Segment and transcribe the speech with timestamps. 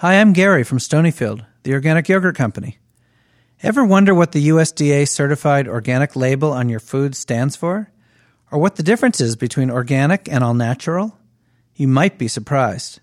[0.00, 2.78] Hi, I'm Gary from Stonyfield, the organic yogurt company.
[3.62, 7.90] Ever wonder what the USDA certified organic label on your food stands for?
[8.50, 11.18] Or what the difference is between organic and all natural?
[11.74, 13.00] You might be surprised.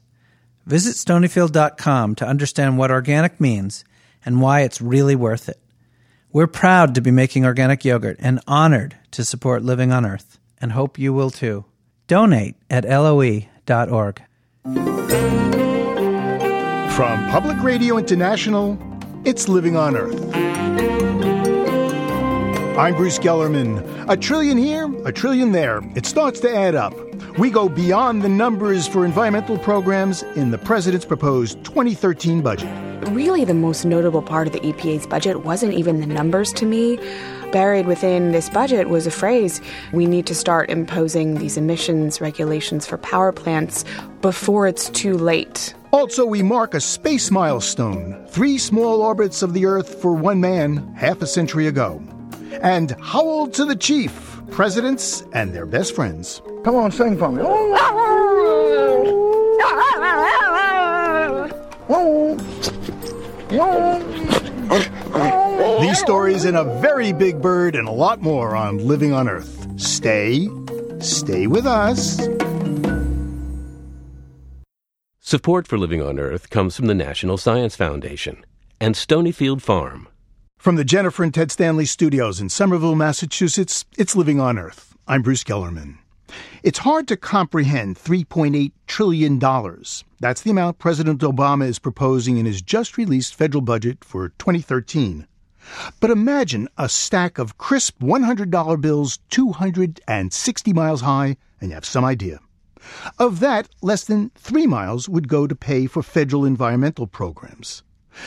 [0.65, 3.86] Visit stonyfield.com to understand what organic means
[4.25, 5.59] and why it's really worth it.
[6.32, 10.71] We're proud to be making organic yogurt and honored to support Living on Earth, and
[10.71, 11.66] hope you will too.
[12.07, 14.23] Donate at loe.org.
[16.98, 18.75] From Public Radio International,
[19.23, 20.20] it's Living on Earth.
[22.76, 24.09] I'm Bruce Gellerman.
[24.09, 25.81] A trillion here, a trillion there.
[25.94, 26.95] It starts to add up.
[27.38, 32.67] We go beyond the numbers for environmental programs in the president's proposed 2013 budget.
[33.09, 36.98] Really, the most notable part of the EPA's budget wasn't even the numbers to me.
[37.52, 39.61] Buried within this budget was a phrase
[39.94, 43.86] we need to start imposing these emissions regulations for power plants
[44.22, 45.75] before it's too late.
[45.91, 50.94] Also, we mark a space milestone three small orbits of the Earth for one man
[50.95, 52.02] half a century ago.
[52.61, 56.42] And Howl to the Chief, presidents and their best friends.
[56.64, 57.42] Come on, sing for me.
[65.81, 69.67] These stories and a very big bird and a lot more on Living on Earth.
[69.80, 70.50] Stay,
[71.00, 72.20] stay with us.
[75.28, 78.45] Support for Living on Earth comes from the National Science Foundation
[78.80, 80.08] and Stonyfield Farm.
[80.58, 84.95] From the Jennifer and Ted Stanley studios in Somerville, Massachusetts, it's Living on Earth.
[85.05, 85.98] I'm Bruce Gellerman.
[86.64, 89.38] It's hard to comprehend $3.8 trillion.
[90.22, 95.28] That's the amount President Obama is proposing in his just released federal budget for 2013.
[96.00, 102.05] But imagine a stack of crisp $100 bills 260 miles high, and you have some
[102.05, 102.39] idea.
[103.19, 107.83] Of that, less than three miles would go to pay for federal environmental programs.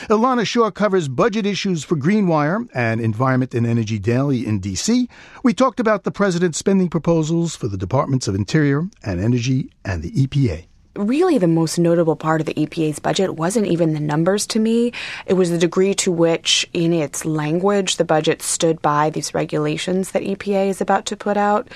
[0.09, 5.09] Elana Schor covers budget issues for Greenwire and Environment and Energy Daily in D.C.
[5.43, 10.01] We talked about the president's spending proposals for the Departments of Interior and Energy and
[10.01, 10.65] the EPA
[10.95, 14.91] really the most notable part of the EPA's budget wasn't even the numbers to me.
[15.25, 20.11] It was the degree to which, in its language, the budget stood by these regulations
[20.11, 21.69] that EPA is about to put out.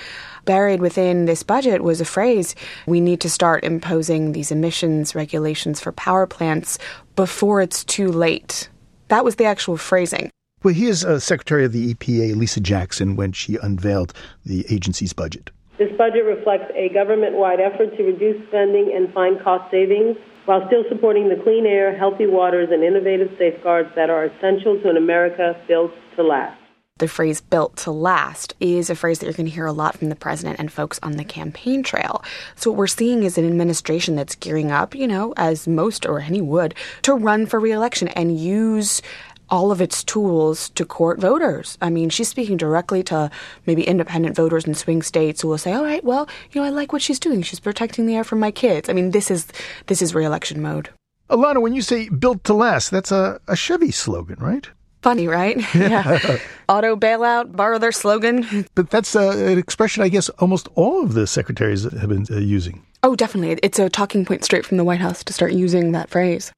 [0.44, 2.54] Buried within this budget was a phrase
[2.86, 6.78] we need to start imposing these emissions regulations for power plants
[7.16, 8.68] before it's too late.
[9.08, 10.30] That was the actual phrasing.
[10.62, 14.12] Well, here's uh, Secretary of the EPA, Lisa Jackson, when she unveiled
[14.44, 15.50] the agency's budget.
[15.78, 20.16] This budget reflects a government wide effort to reduce spending and find cost savings
[20.46, 24.88] while still supporting the clean air, healthy waters, and innovative safeguards that are essential to
[24.88, 26.58] an America built to last.
[26.98, 29.98] The phrase built to last is a phrase that you're going to hear a lot
[29.98, 32.24] from the president and folks on the campaign trail.
[32.54, 36.20] So, what we're seeing is an administration that's gearing up, you know, as most or
[36.20, 39.02] any would, to run for reelection and use
[39.48, 41.78] all of its tools to court voters.
[41.80, 43.30] I mean, she's speaking directly to
[43.66, 46.70] maybe independent voters in swing states who will say, "All right, well, you know, I
[46.70, 47.42] like what she's doing.
[47.42, 49.46] She's protecting the air from my kids." I mean, this is
[49.86, 50.90] this is reelection mode.
[51.30, 54.68] Elana, when you say "built to last," that's a, a Chevy slogan, right?
[55.02, 55.56] Funny, right?
[55.74, 56.38] yeah.
[56.68, 58.66] Auto bailout, borrow their slogan.
[58.74, 62.38] But that's uh, an expression I guess almost all of the secretaries have been uh,
[62.38, 62.84] using.
[63.04, 63.56] Oh, definitely.
[63.62, 66.50] It's a talking point straight from the White House to start using that phrase.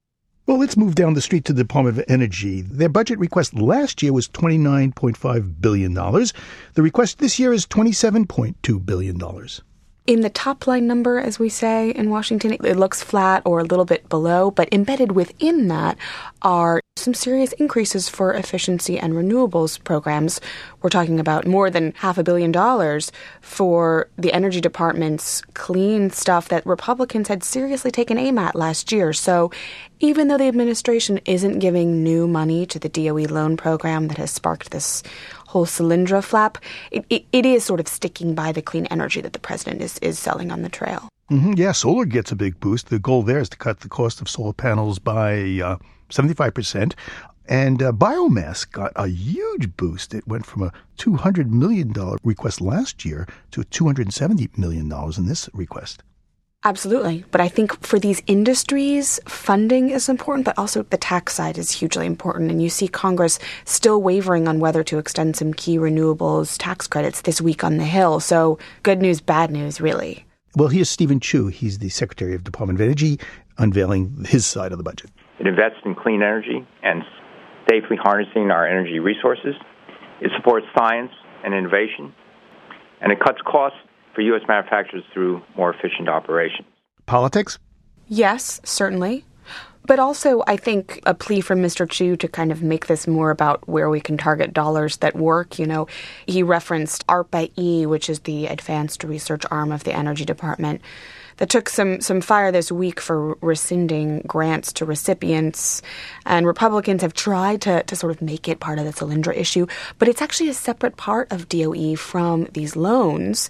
[0.48, 2.62] Well, let's move down the street to the Department of Energy.
[2.62, 5.92] Their budget request last year was $29.5 billion.
[5.92, 9.18] The request this year is $27.2 billion.
[10.08, 13.64] In the top line number, as we say in Washington, it looks flat or a
[13.64, 15.98] little bit below, but embedded within that
[16.40, 20.40] are some serious increases for efficiency and renewables programs.
[20.80, 26.48] We're talking about more than half a billion dollars for the Energy Department's clean stuff
[26.48, 29.12] that Republicans had seriously taken aim at last year.
[29.12, 29.50] So
[30.00, 34.30] even though the administration isn't giving new money to the DOE loan program that has
[34.30, 35.02] sparked this
[35.48, 36.58] whole Solyndra flap,
[36.90, 39.98] it, it, it is sort of sticking by the clean energy that the president is,
[39.98, 41.08] is selling on the trail.
[41.30, 41.54] Mm-hmm.
[41.56, 42.88] Yeah, solar gets a big boost.
[42.88, 45.76] The goal there is to cut the cost of solar panels by uh,
[46.10, 46.94] 75%.
[47.48, 50.14] And uh, biomass got a huge boost.
[50.14, 56.02] It went from a $200 million request last year to $270 million in this request.
[56.64, 57.24] Absolutely.
[57.30, 61.70] But I think for these industries, funding is important, but also the tax side is
[61.70, 62.50] hugely important.
[62.50, 67.20] And you see Congress still wavering on whether to extend some key renewables tax credits
[67.20, 68.18] this week on the Hill.
[68.18, 70.26] So good news, bad news, really.
[70.56, 71.46] Well, here's Steven Chu.
[71.46, 73.20] He's the Secretary of Department of Energy,
[73.58, 75.10] unveiling his side of the budget.
[75.38, 77.04] It invests in clean energy and
[77.70, 79.54] safely harnessing our energy resources.
[80.20, 81.12] It supports science
[81.44, 82.12] and innovation,
[83.00, 83.78] and it cuts costs
[84.18, 84.42] for U.S.
[84.48, 86.66] manufacturers through more efficient operations.
[87.06, 87.60] Politics?
[88.08, 89.24] Yes, certainly.
[89.86, 91.88] But also, I think a plea from Mr.
[91.88, 95.60] Chu to kind of make this more about where we can target dollars that work.
[95.60, 95.86] You know,
[96.26, 100.80] he referenced ARPA-E, which is the advanced research arm of the Energy Department
[101.38, 105.82] that took some some fire this week for rescinding grants to recipients.
[106.26, 109.66] And Republicans have tried to, to sort of make it part of the Solyndra issue,
[109.98, 113.48] but it's actually a separate part of DOE from these loans.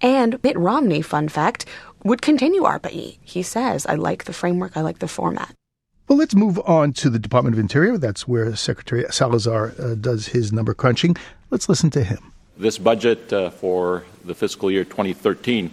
[0.00, 1.66] And Mitt Romney, fun fact,
[2.04, 3.18] would continue ARPA-E.
[3.22, 5.54] He says, I like the framework, I like the format.
[6.08, 7.96] Well, let's move on to the Department of Interior.
[7.96, 11.16] That's where Secretary Salazar uh, does his number crunching.
[11.50, 12.32] Let's listen to him.
[12.58, 15.72] This budget uh, for the fiscal year 2013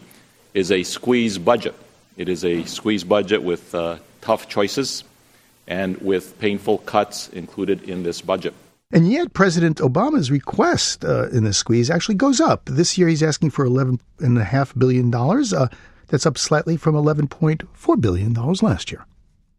[0.57, 1.75] is a squeeze budget.
[2.17, 5.03] It is a squeeze budget with uh, tough choices
[5.67, 8.55] and with painful cuts included in this budget.
[8.91, 12.65] And yet, President Obama's request uh, in the squeeze actually goes up.
[12.65, 15.13] This year, he's asking for $11.5 billion.
[15.13, 15.67] Uh,
[16.07, 19.05] that's up slightly from $11.4 billion last year.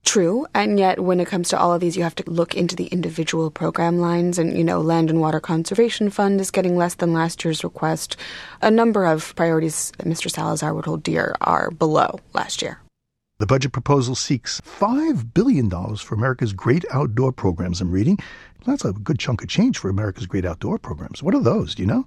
[0.08, 2.74] True, and yet when it comes to all of these, you have to look into
[2.74, 4.38] the individual program lines.
[4.38, 8.16] And, you know, Land and Water Conservation Fund is getting less than last year's request.
[8.62, 10.30] A number of priorities that Mr.
[10.30, 12.80] Salazar would hold dear are below last year.
[13.38, 18.16] The budget proposal seeks $5 billion for America's great outdoor programs, I'm reading.
[18.64, 21.22] That's a good chunk of change for America's great outdoor programs.
[21.22, 21.74] What are those?
[21.74, 22.06] Do you know?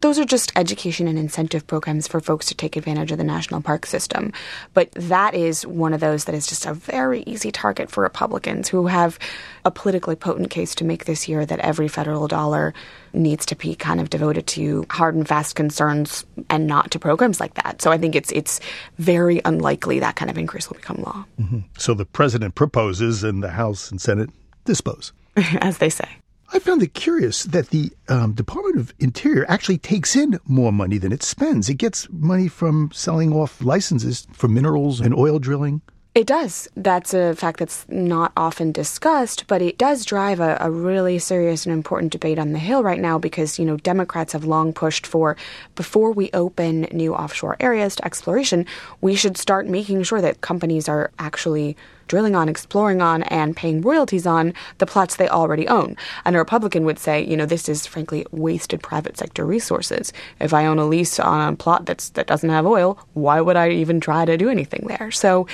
[0.00, 3.60] Those are just education and incentive programs for folks to take advantage of the national
[3.60, 4.32] park system.
[4.72, 8.68] But that is one of those that is just a very easy target for Republicans
[8.68, 9.18] who have
[9.64, 12.72] a politically potent case to make this year that every federal dollar
[13.12, 17.38] needs to be kind of devoted to hard and fast concerns and not to programs
[17.38, 17.82] like that.
[17.82, 18.60] So I think it's it's
[18.98, 21.24] very unlikely that kind of increase will become law.
[21.38, 21.60] Mm-hmm.
[21.76, 24.30] So the president proposes and the House and Senate
[24.64, 25.12] dispose.
[25.36, 26.08] As they say.
[26.52, 30.98] I found it curious that the um, Department of Interior actually takes in more money
[30.98, 31.68] than it spends.
[31.68, 35.80] It gets money from selling off licenses for minerals and oil drilling.
[36.20, 36.68] It does.
[36.76, 41.64] That's a fact that's not often discussed, but it does drive a, a, really serious
[41.64, 45.06] and important debate on the Hill right now because, you know, Democrats have long pushed
[45.06, 45.34] for
[45.76, 48.66] before we open new offshore areas to exploration,
[49.00, 51.74] we should start making sure that companies are actually
[52.06, 55.96] drilling on, exploring on, and paying royalties on the plots they already own.
[56.24, 60.12] And a Republican would say, you know, this is frankly wasted private sector resources.
[60.40, 63.56] If I own a lease on a plot that's that doesn't have oil, why would
[63.56, 65.12] I even try to do anything there?
[65.12, 65.46] So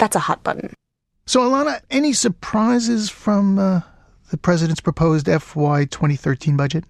[0.00, 0.74] that's a hot button.
[1.26, 3.82] So, Elana, any surprises from uh,
[4.30, 6.84] the president's proposed FY 2013 budget?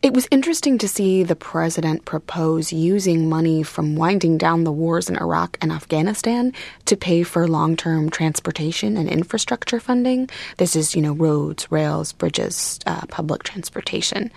[0.00, 5.10] It was interesting to see the president propose using money from winding down the wars
[5.10, 6.52] in Iraq and Afghanistan
[6.84, 10.30] to pay for long term transportation and infrastructure funding.
[10.58, 14.30] This is, you know, roads, rails, bridges, uh, public transportation.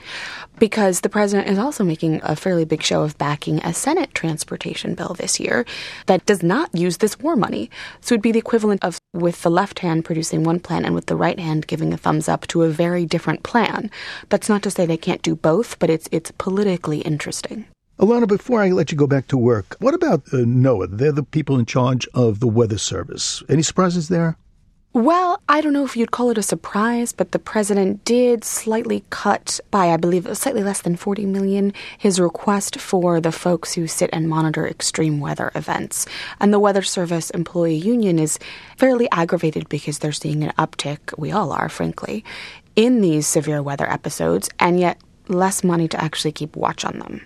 [0.62, 4.94] Because the president is also making a fairly big show of backing a Senate transportation
[4.94, 5.66] bill this year
[6.06, 7.72] that does not use this war money.
[8.00, 11.08] So it'd be the equivalent of with the left hand producing one plan and with
[11.08, 13.90] the right hand giving a thumbs up to a very different plan.
[14.30, 17.66] That's not to say they can't do both, but it's it's politically interesting.
[17.98, 20.96] Elana, before I let you go back to work, what about uh, NOAA?
[20.96, 23.42] They're the people in charge of the Weather Service.
[23.50, 24.38] Any surprises there?
[24.94, 29.06] Well, I don't know if you'd call it a surprise, but the president did slightly
[29.10, 33.88] cut by, I believe, slightly less than 40 million his request for the folks who
[33.88, 36.08] sit and monitor extreme weather events.
[36.42, 38.38] And the Weather Service Employee Union is
[38.76, 42.26] fairly aggravated because they're seeing an uptick, we all are, frankly,
[42.76, 44.98] in these severe weather episodes, and yet
[45.30, 47.22] less money to actually keep watch on them.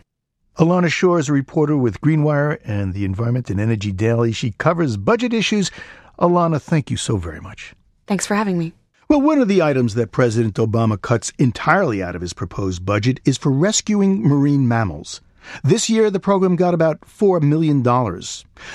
[0.59, 4.31] Elana Schor is a reporter with Greenwire and the Environment and Energy Daily.
[4.31, 5.71] She covers budget issues
[6.19, 7.73] Elana, thank you so very much.
[8.07, 8.73] Thanks for having me.
[9.07, 13.19] Well, one of the items that President Obama cuts entirely out of his proposed budget
[13.23, 15.21] is for rescuing marine mammals.
[15.63, 17.81] This year, the program got about $4 million.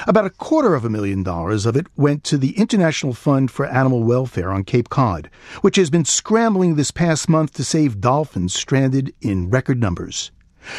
[0.07, 3.67] About a quarter of a million dollars of it went to the International Fund for
[3.67, 5.29] Animal Welfare on Cape Cod,
[5.63, 10.31] which has been scrambling this past month to save dolphins stranded in record numbers.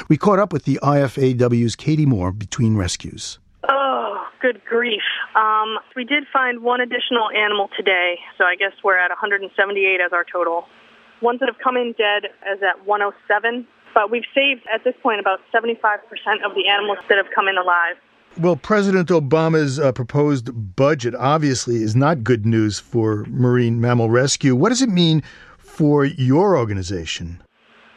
[0.08, 3.39] We caught up with the IFAW's Katie Moore between rescues.
[3.68, 5.01] Oh, good grief.
[5.35, 10.11] Um, we did find one additional animal today, so I guess we're at 178 as
[10.11, 10.67] our total.
[11.21, 15.19] Ones that have come in dead is at 107, but we've saved at this point
[15.19, 15.71] about 75%
[16.43, 17.95] of the animals that have come in alive.
[18.39, 24.55] Well, President Obama's uh, proposed budget obviously is not good news for marine mammal rescue.
[24.55, 25.21] What does it mean
[25.57, 27.41] for your organization?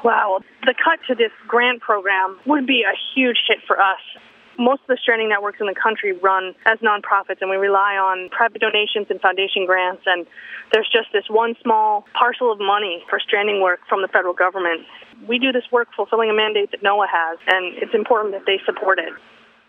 [0.04, 4.00] Wow, the cut to this grant program would be a huge hit for us.
[4.58, 8.28] Most of the stranding networks in the country run as nonprofits, and we rely on
[8.30, 10.02] private donations and foundation grants.
[10.06, 10.26] And
[10.72, 14.82] there's just this one small parcel of money for stranding work from the federal government.
[15.26, 18.60] We do this work fulfilling a mandate that NOAA has, and it's important that they
[18.64, 19.12] support it.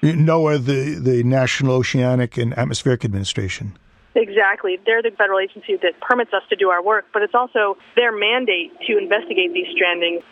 [0.02, 3.78] NOAA, the, the National Oceanic and Atmospheric Administration.
[4.16, 4.80] Exactly.
[4.86, 8.12] They're the federal agency that permits us to do our work, but it's also their
[8.12, 10.24] mandate to investigate these strandings.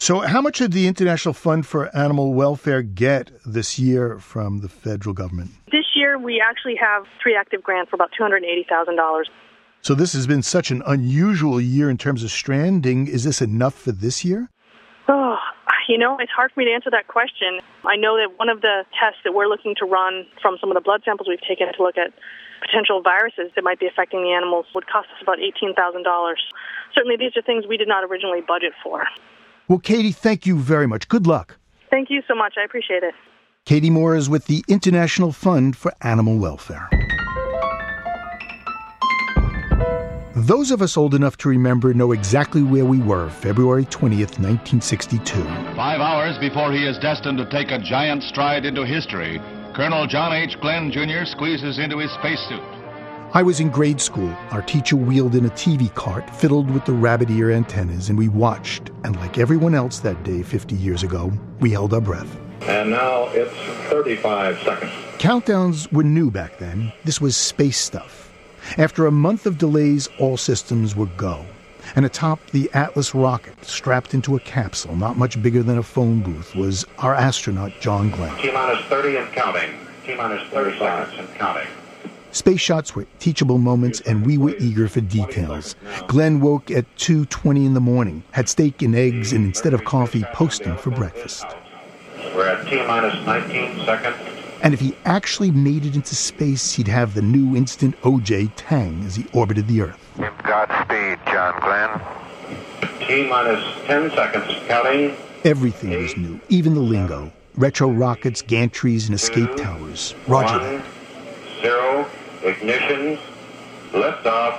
[0.00, 4.68] So, how much did the International Fund for Animal Welfare get this year from the
[4.68, 5.50] federal government?
[5.72, 9.24] This year, we actually have three active grants for about $280,000.
[9.82, 13.08] So, this has been such an unusual year in terms of stranding.
[13.08, 14.48] Is this enough for this year?
[15.08, 15.36] Oh,
[15.88, 17.58] you know, it's hard for me to answer that question.
[17.84, 20.76] I know that one of the tests that we're looking to run from some of
[20.76, 22.14] the blood samples we've taken to look at
[22.60, 25.74] potential viruses that might be affecting the animals would cost us about $18,000.
[26.94, 29.02] Certainly, these are things we did not originally budget for.
[29.68, 31.08] Well, Katie, thank you very much.
[31.08, 31.58] Good luck.
[31.90, 32.54] Thank you so much.
[32.58, 33.14] I appreciate it.
[33.66, 36.88] Katie Moore is with the International Fund for Animal Welfare.
[40.34, 45.42] Those of us old enough to remember know exactly where we were February 20th, 1962.
[45.76, 49.38] Five hours before he is destined to take a giant stride into history,
[49.76, 50.56] Colonel John H.
[50.62, 51.26] Glenn Jr.
[51.26, 52.77] squeezes into his spacesuit.
[53.34, 54.34] I was in grade school.
[54.52, 58.28] Our teacher wheeled in a TV cart fiddled with the rabbit ear antennas, and we
[58.28, 58.90] watched.
[59.04, 61.30] And like everyone else that day 50 years ago,
[61.60, 62.38] we held our breath.
[62.62, 63.54] And now it's
[63.90, 64.92] 35 seconds.
[65.18, 66.90] Countdowns were new back then.
[67.04, 68.32] This was space stuff.
[68.78, 71.44] After a month of delays, all systems were go.
[71.96, 76.22] And atop the Atlas rocket, strapped into a capsule not much bigger than a phone
[76.22, 78.34] booth, was our astronaut John Glenn.
[78.38, 79.74] T minus 30 and counting.
[80.06, 81.68] T minus 30 seconds and counting.
[82.30, 85.74] Space shots were teachable moments, and we were eager for details.
[86.06, 90.22] Glenn woke at 2.20 in the morning, had steak and eggs, and instead of coffee,
[90.34, 91.46] Postum for breakfast.
[92.34, 94.16] We're at T minus 19 seconds.
[94.62, 99.04] And if he actually made it into space, he'd have the new instant OJ tang
[99.04, 99.98] as he orbited the Earth.
[100.16, 102.00] Godspeed, John Glenn.
[103.06, 105.16] T minus 10 seconds, counting.
[105.44, 107.32] Everything was new, even the lingo.
[107.56, 110.14] Retro rockets, gantries, and escape towers.
[110.26, 110.84] Roger that.
[111.62, 112.06] Zero,
[112.42, 113.18] ignition,
[113.92, 114.58] liftoff.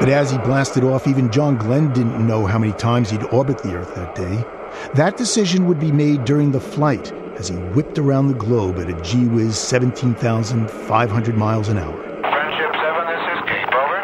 [0.00, 3.58] But as he blasted off, even John Glenn didn't know how many times he'd orbit
[3.58, 4.44] the Earth that day.
[4.94, 8.88] That decision would be made during the flight as he whipped around the globe at
[8.88, 12.02] a gee whiz 17,500 miles an hour.
[12.22, 14.00] Friendship 7, this is Cape, over.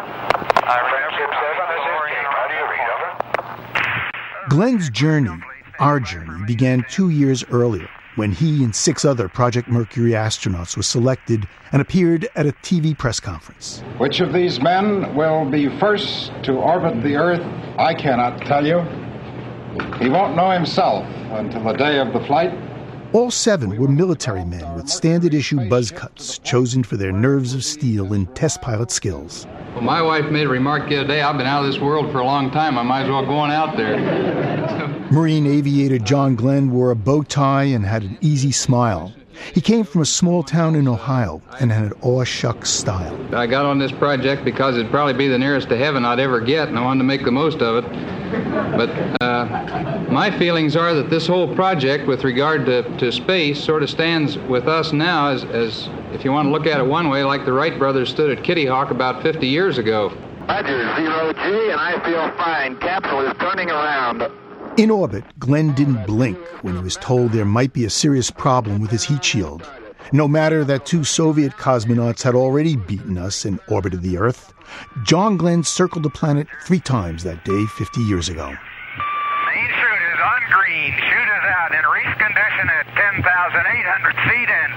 [0.61, 2.29] Friendship 7, this is Cape.
[2.29, 4.49] How do you read, over?
[4.49, 5.41] Glenn's journey,
[5.79, 10.83] our journey, began two years earlier when he and six other Project Mercury astronauts were
[10.83, 13.81] selected and appeared at a TV press conference.
[13.99, 17.45] Which of these men will be first to orbit the Earth?
[17.77, 18.79] I cannot tell you.
[19.99, 22.51] He won't know himself until the day of the flight.
[23.13, 27.63] All seven were military men with standard issue buzz cuts, chosen for their nerves of
[27.63, 29.45] steel and test pilot skills.
[29.73, 32.11] Well, my wife made a remark the other day I've been out of this world
[32.11, 32.77] for a long time.
[32.77, 33.97] I might as well go on out there.
[35.11, 39.13] Marine aviator John Glenn wore a bow tie and had an easy smile.
[39.53, 43.35] He came from a small town in Ohio and had an aw shucks style.
[43.35, 46.39] I got on this project because it'd probably be the nearest to heaven I'd ever
[46.39, 47.91] get, and I wanted to make the most of it.
[48.75, 48.89] But
[49.21, 53.89] uh, my feelings are that this whole project, with regard to, to space, sort of
[53.89, 57.23] stands with us now as, as, if you want to look at it one way,
[57.23, 60.09] like the Wright brothers stood at Kitty Hawk about 50 years ago.
[60.47, 62.77] Roger, zero G, and I feel fine.
[62.77, 64.23] Capsule is turning around.
[64.77, 68.79] In orbit, Glenn didn't blink when he was told there might be a serious problem
[68.79, 69.67] with his heat shield.
[70.13, 74.53] No matter that two Soviet cosmonauts had already beaten us and orbited the Earth,
[75.03, 78.47] John Glenn circled the planet three times that day 50 years ago.
[78.47, 80.93] Main chute is on green.
[80.93, 84.76] Chute is out in reef condition at 10,800 feet and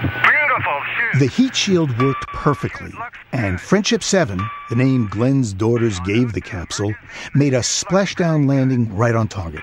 [1.21, 2.91] The heat shield worked perfectly,
[3.31, 6.95] and Friendship 7, the name Glenn's daughters gave the capsule,
[7.35, 9.61] made a splashdown landing right on target.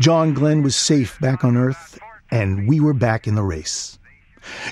[0.00, 1.98] John Glenn was safe back on Earth,
[2.30, 3.98] and we were back in the race.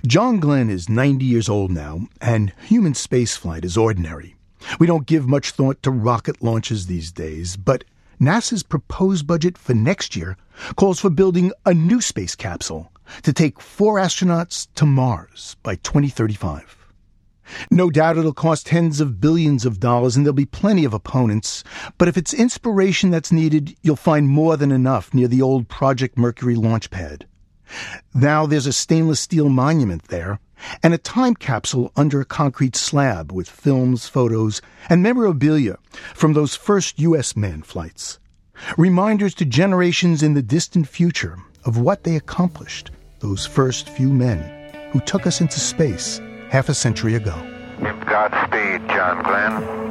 [0.07, 4.37] John Glenn is 90 years old now, and human spaceflight is ordinary.
[4.79, 7.83] We don't give much thought to rocket launches these days, but
[8.21, 10.37] NASA's proposed budget for next year
[10.77, 12.91] calls for building a new space capsule
[13.23, 16.77] to take four astronauts to Mars by 2035.
[17.71, 21.63] No doubt it'll cost tens of billions of dollars and there'll be plenty of opponents,
[21.99, 26.17] but if it's inspiration that's needed, you'll find more than enough near the old Project
[26.17, 27.27] Mercury launch pad.
[28.15, 30.39] Now there's a stainless steel monument there
[30.83, 35.79] and a time capsule under a concrete slab with films, photos, and memorabilia
[36.15, 37.37] from those first U.S.
[37.37, 38.19] manned flights.
[38.79, 42.91] Reminders to generations in the distant future of what they accomplished,
[43.21, 44.39] those first few men
[44.93, 47.35] who took us into space half a century ago.
[47.81, 49.85] Godspeed, John Glenn.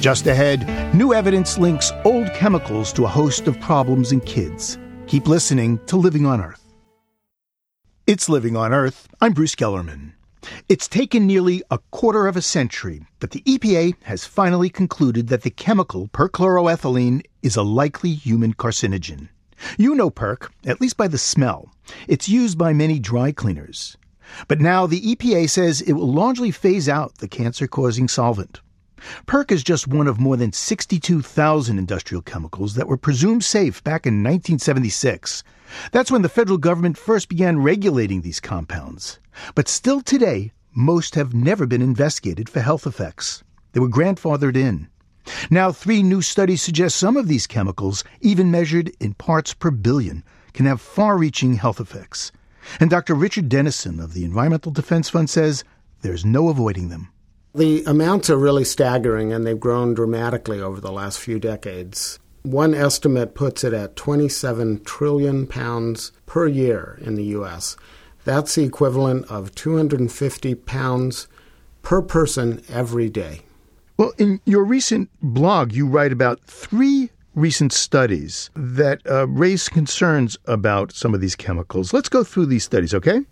[0.00, 4.78] Just ahead, new evidence links old chemicals to a host of problems in kids.
[5.06, 6.64] Keep listening to Living on Earth.
[8.06, 9.08] It's Living on Earth.
[9.20, 10.12] I'm Bruce Gellerman.
[10.68, 15.42] It's taken nearly a quarter of a century, but the EPA has finally concluded that
[15.42, 19.28] the chemical perchloroethylene is a likely human carcinogen.
[19.76, 21.72] You know perc, at least by the smell.
[22.06, 23.96] It's used by many dry cleaners.
[24.46, 28.60] But now the EPA says it will largely phase out the cancer causing solvent.
[29.26, 34.06] Perc is just one of more than 62,000 industrial chemicals that were presumed safe back
[34.06, 35.42] in 1976.
[35.92, 39.18] That's when the federal government first began regulating these compounds.
[39.54, 43.42] But still today, most have never been investigated for health effects.
[43.72, 44.88] They were grandfathered in.
[45.50, 50.24] Now, three new studies suggest some of these chemicals, even measured in parts per billion,
[50.54, 52.32] can have far reaching health effects.
[52.80, 53.14] And Dr.
[53.14, 55.64] Richard Denison of the Environmental Defense Fund says
[56.02, 57.08] there's no avoiding them.
[57.54, 62.18] The amounts are really staggering, and they've grown dramatically over the last few decades.
[62.48, 67.76] One estimate puts it at 27 trillion pounds per year in the U.S.
[68.24, 71.28] That's the equivalent of 250 pounds
[71.82, 73.42] per person every day.
[73.98, 80.38] Well, in your recent blog, you write about three recent studies that uh, raise concerns
[80.46, 81.92] about some of these chemicals.
[81.92, 83.26] Let's go through these studies, okay?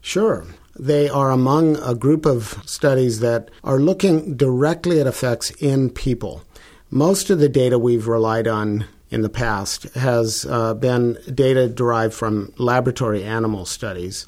[0.00, 0.46] Sure.
[0.74, 6.44] They are among a group of studies that are looking directly at effects in people.
[6.90, 12.14] Most of the data we've relied on in the past has uh, been data derived
[12.14, 14.26] from laboratory animal studies.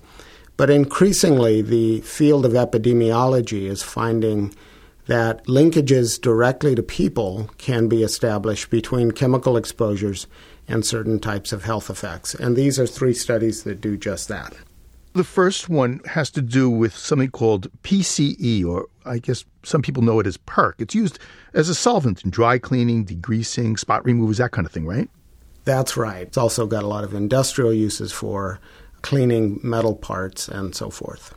[0.56, 4.54] But increasingly, the field of epidemiology is finding
[5.06, 10.26] that linkages directly to people can be established between chemical exposures
[10.66, 12.34] and certain types of health effects.
[12.34, 14.54] And these are three studies that do just that.
[15.16, 20.02] The first one has to do with something called PCE, or I guess some people
[20.02, 20.74] know it as PERC.
[20.76, 21.18] It's used
[21.54, 25.08] as a solvent in dry cleaning, degreasing, spot removers, that kind of thing, right?
[25.64, 26.26] That's right.
[26.26, 28.60] It's also got a lot of industrial uses for
[29.00, 31.34] cleaning metal parts and so forth.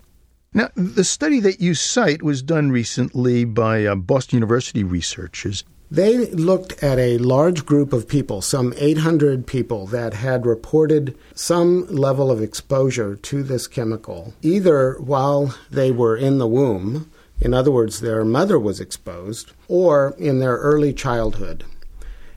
[0.53, 5.63] Now, the study that you cite was done recently by uh, Boston University researchers.
[5.91, 11.87] They looked at a large group of people, some 800 people, that had reported some
[11.87, 17.09] level of exposure to this chemical, either while they were in the womb,
[17.41, 21.63] in other words, their mother was exposed, or in their early childhood.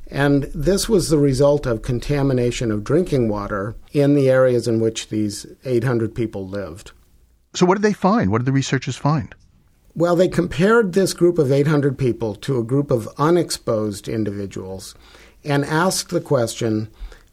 [0.06, 5.08] And this was the result of contamination of drinking water in the areas in which
[5.08, 6.92] these 800 people lived.
[7.54, 8.30] So, what did they find?
[8.30, 9.34] What did the researchers find?
[9.94, 14.94] Well, they compared this group of 800 people to a group of unexposed individuals
[15.44, 16.88] and asked the question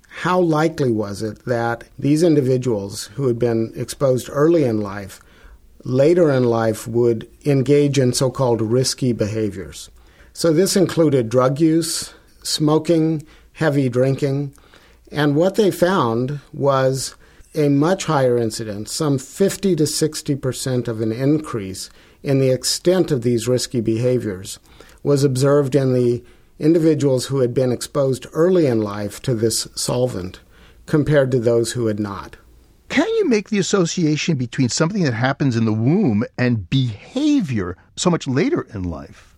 [0.10, 5.22] how likely was it that these individuals who had been exposed early in life,
[5.86, 9.90] later in life, would engage in so called risky behaviors?
[10.34, 14.54] So, this included drug use, smoking, heavy drinking,
[15.12, 17.16] and what they found was
[17.56, 21.90] a much higher incidence, some 50 to 60 percent of an increase
[22.24, 24.60] in the extent of these risky behaviors
[25.04, 26.24] was observed in the
[26.60, 30.42] individuals who had been exposed early in life to this solvent
[30.86, 32.36] compared to those who had not.
[32.90, 38.10] Can you make the association between something that happens in the womb and behavior so
[38.10, 39.36] much later in life?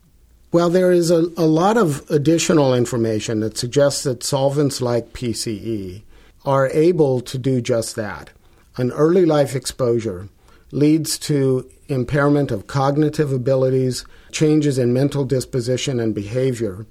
[0.54, 6.02] Well, there is a, a lot of additional information that suggests that solvents like PCE
[6.46, 8.32] are able to do just that.
[8.78, 10.30] An early life exposure
[10.72, 16.86] leads to impairment of cognitive abilities, changes in mental disposition and behavior.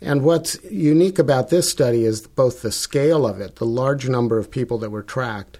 [0.00, 4.38] And what's unique about this study is both the scale of it, the large number
[4.38, 5.58] of people that were tracked,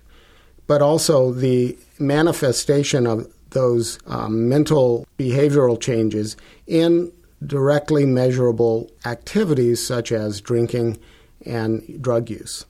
[0.66, 7.12] but also the manifestation of those um, mental behavioral changes in
[7.44, 10.98] directly measurable activities such as drinking
[11.46, 12.64] and drug use.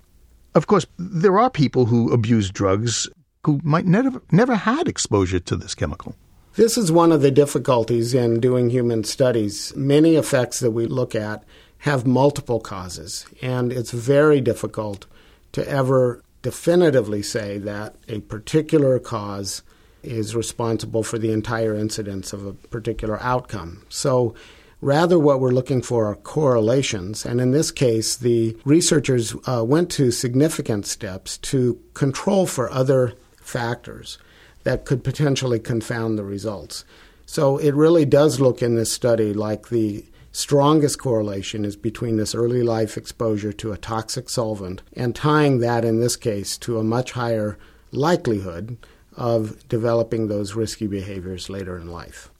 [0.54, 3.08] Of course, there are people who abuse drugs
[3.44, 6.14] who might never, never had exposure to this chemical.
[6.54, 9.72] This is one of the difficulties in doing human studies.
[9.76, 11.44] Many effects that we look at
[11.78, 15.06] have multiple causes, and it's very difficult
[15.52, 19.62] to ever definitively say that a particular cause
[20.02, 23.84] is responsible for the entire incidence of a particular outcome.
[23.88, 24.34] So,
[24.80, 29.90] rather, what we're looking for are correlations, and in this case, the researchers uh, went
[29.92, 33.14] to significant steps to control for other
[33.48, 34.18] factors
[34.64, 36.84] that could potentially confound the results.
[37.26, 42.34] So it really does look in this study like the strongest correlation is between this
[42.34, 46.84] early life exposure to a toxic solvent and tying that, in this case, to a
[46.84, 47.58] much higher
[47.92, 48.76] likelihood
[49.16, 52.30] of developing those risky behaviors later in life.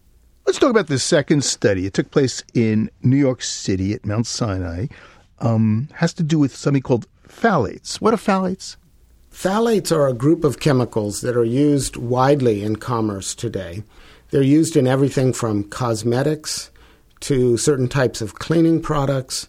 [0.47, 1.87] Let's talk about the second study.
[1.87, 4.87] It took place in New York City at Mount Sinai.
[5.41, 8.01] Um, has to do with something called phthalates.
[8.01, 8.77] What are phthalates?
[9.33, 13.85] Phthalates are a group of chemicals that are used widely in commerce today.
[14.31, 16.71] They're used in everything from cosmetics
[17.21, 19.49] to certain types of cleaning products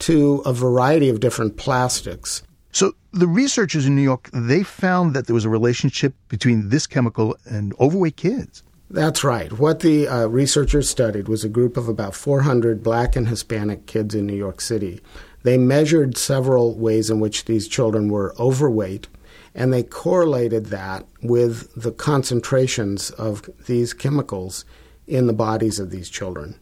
[0.00, 2.42] to a variety of different plastics.
[2.72, 6.86] So the researchers in New York, they found that there was a relationship between this
[6.86, 8.62] chemical and overweight kids.
[8.88, 9.52] That's right.
[9.52, 14.14] What the uh, researchers studied was a group of about 400 black and Hispanic kids
[14.14, 15.00] in New York City.
[15.42, 19.08] They measured several ways in which these children were overweight,
[19.56, 24.66] and they correlated that with the concentrations of these chemicals
[25.06, 26.54] in the bodies of these children.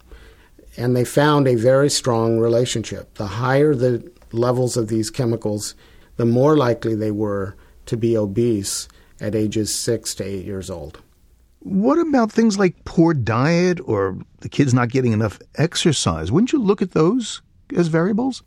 [0.77, 3.15] And they found a very strong relationship.
[3.15, 5.75] The higher the levels of these chemicals,
[6.17, 8.89] the more likely they were to be obese
[9.21, 11.01] at ages six to eight years old.
[11.61, 16.31] What about things like poor diet or the kids not getting enough exercise?
[16.31, 17.43] Wouldn't you look at those
[17.75, 18.45] as variables?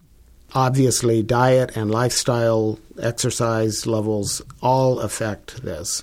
[0.53, 6.01] Obviously, diet and lifestyle, exercise levels all affect this.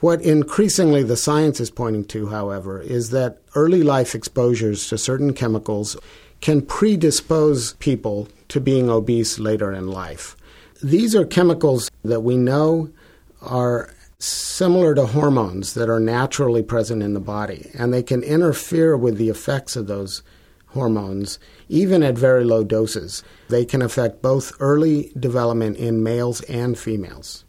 [0.00, 5.32] What increasingly the science is pointing to, however, is that early life exposures to certain
[5.32, 5.96] chemicals
[6.40, 10.36] can predispose people to being obese later in life.
[10.82, 12.90] These are chemicals that we know
[13.42, 18.96] are similar to hormones that are naturally present in the body, and they can interfere
[18.96, 20.22] with the effects of those
[20.68, 23.22] hormones, even at very low doses.
[23.48, 27.44] They can affect both early development in males and females.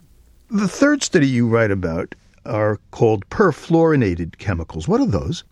[0.50, 4.88] The third study you write about are called perfluorinated chemicals.
[4.88, 5.44] What are those?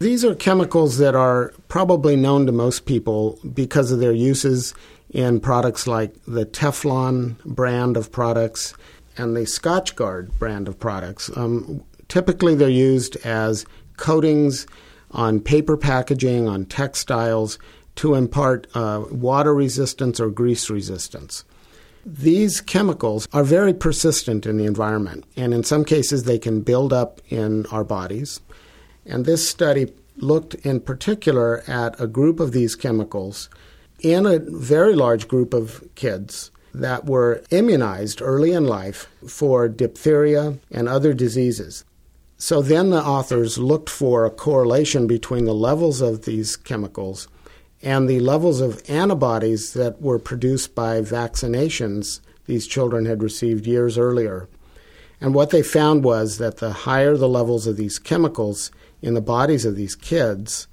[0.00, 4.74] These are chemicals that are probably known to most people because of their uses
[5.10, 8.74] in products like the Teflon brand of products
[9.18, 11.30] and the Scotchgard brand of products.
[11.36, 13.66] Um, typically, they're used as
[13.98, 14.66] coatings
[15.10, 17.58] on paper packaging, on textiles,
[17.96, 21.44] to impart uh, water resistance or grease resistance.
[22.06, 26.92] These chemicals are very persistent in the environment, and in some cases, they can build
[26.92, 28.40] up in our bodies.
[29.04, 33.50] And this study looked in particular at a group of these chemicals
[34.00, 40.58] in a very large group of kids that were immunized early in life for diphtheria
[40.70, 41.84] and other diseases.
[42.40, 47.28] So then the authors looked for a correlation between the levels of these chemicals
[47.82, 53.98] and the levels of antibodies that were produced by vaccinations these children had received years
[53.98, 54.48] earlier.
[55.20, 58.70] And what they found was that the higher the levels of these chemicals
[59.02, 60.66] in the bodies of these kids,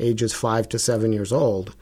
[0.00, 1.76] ages 5 to 7 years old,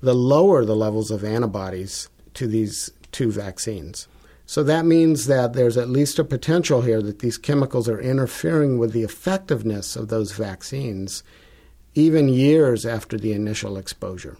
[0.00, 4.08] the lower the levels of antibodies to these two vaccines.
[4.46, 8.78] So that means that there's at least a potential here that these chemicals are interfering
[8.78, 11.24] with the effectiveness of those vaccines
[11.94, 14.36] even years after the initial exposure.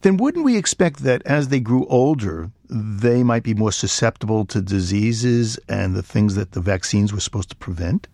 [0.00, 4.62] Then wouldn't we expect that as they grew older, they might be more susceptible to
[4.62, 8.06] diseases and the things that the vaccines were supposed to prevent?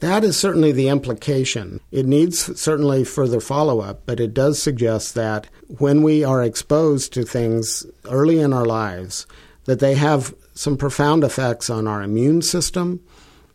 [0.00, 1.80] That is certainly the implication.
[1.92, 5.46] It needs certainly further follow up, but it does suggest that
[5.78, 9.26] when we are exposed to things early in our lives,
[9.64, 13.00] that they have some profound effects on our immune system,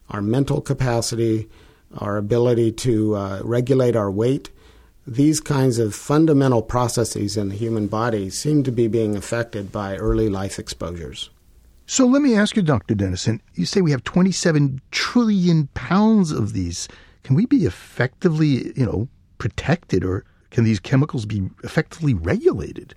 [0.09, 1.49] our mental capacity,
[1.97, 4.49] our ability to uh, regulate our weight.
[5.07, 9.97] These kinds of fundamental processes in the human body seem to be being affected by
[9.97, 11.29] early life exposures.
[11.87, 12.95] So let me ask you, Dr.
[12.95, 16.87] Denison, you say we have 27 trillion pounds of these.
[17.23, 22.95] Can we be effectively, you know, protected or can these chemicals be effectively regulated?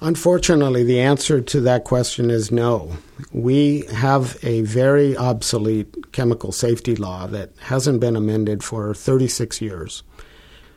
[0.00, 2.96] Unfortunately, the answer to that question is no.
[3.32, 10.04] We have a very obsolete chemical safety law that hasn't been amended for 36 years.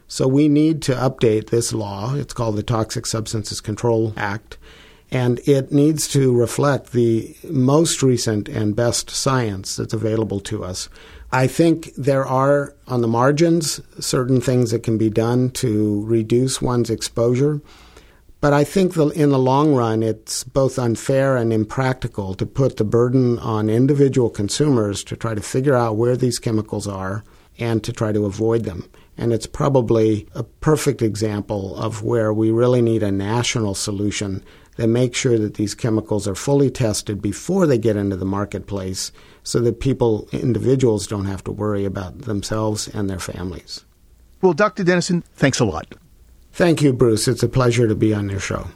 [0.07, 2.15] So we need to update this law.
[2.15, 4.57] It's called the Toxic Substances Control Act
[5.11, 10.87] and it needs to reflect the most recent and best science that's available to us.
[11.33, 16.61] I think there are, on the margins, certain things that can be done to reduce
[16.61, 17.61] one's exposure.
[18.41, 22.77] But I think the, in the long run, it's both unfair and impractical to put
[22.77, 27.23] the burden on individual consumers to try to figure out where these chemicals are
[27.59, 28.89] and to try to avoid them.
[29.15, 34.43] And it's probably a perfect example of where we really need a national solution
[34.77, 39.11] that make sure that these chemicals are fully tested before they get into the marketplace
[39.43, 43.85] so that people, individuals, don't have to worry about themselves and their families.
[44.41, 44.83] Well, Dr.
[44.83, 45.93] Denison, thanks a lot.
[46.53, 47.27] Thank you, Bruce.
[47.27, 48.67] It's a pleasure to be on your show.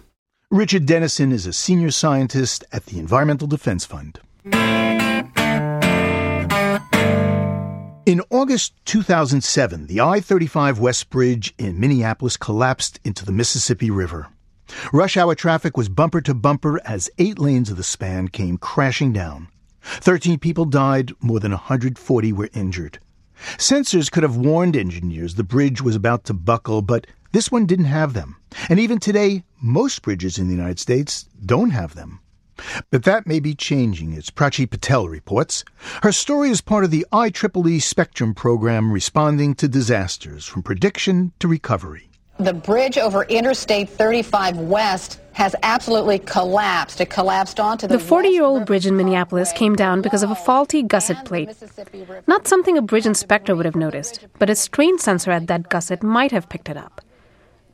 [0.50, 4.20] Richard Denison is a senior scientist at the Environmental Defense Fund.
[8.06, 14.28] In August 2007, the I 35 West Bridge in Minneapolis collapsed into the Mississippi River.
[14.94, 19.12] Rush hour traffic was bumper to bumper as eight lanes of the span came crashing
[19.12, 19.50] down.
[19.82, 23.00] 13 people died, more than 140 were injured.
[23.58, 27.06] Sensors could have warned engineers the bridge was about to buckle, but
[27.36, 28.38] this one didn't have them.
[28.70, 32.22] And even today, most bridges in the United States don't have them.
[32.92, 35.66] But that may be changing, as Prachi Patel reports.
[36.02, 41.50] Her story is part of the IEEE Spectrum program responding to disasters from prediction to
[41.50, 42.10] recovery.
[42.38, 47.02] The bridge over Interstate 35 West has absolutely collapsed.
[47.02, 47.98] It collapsed onto the.
[47.98, 51.50] The 40 year old bridge in Minneapolis came down because of a faulty gusset plate.
[52.28, 56.04] Not something a bridge inspector would have noticed, but a strain sensor at that gusset
[56.04, 57.02] might have picked it up.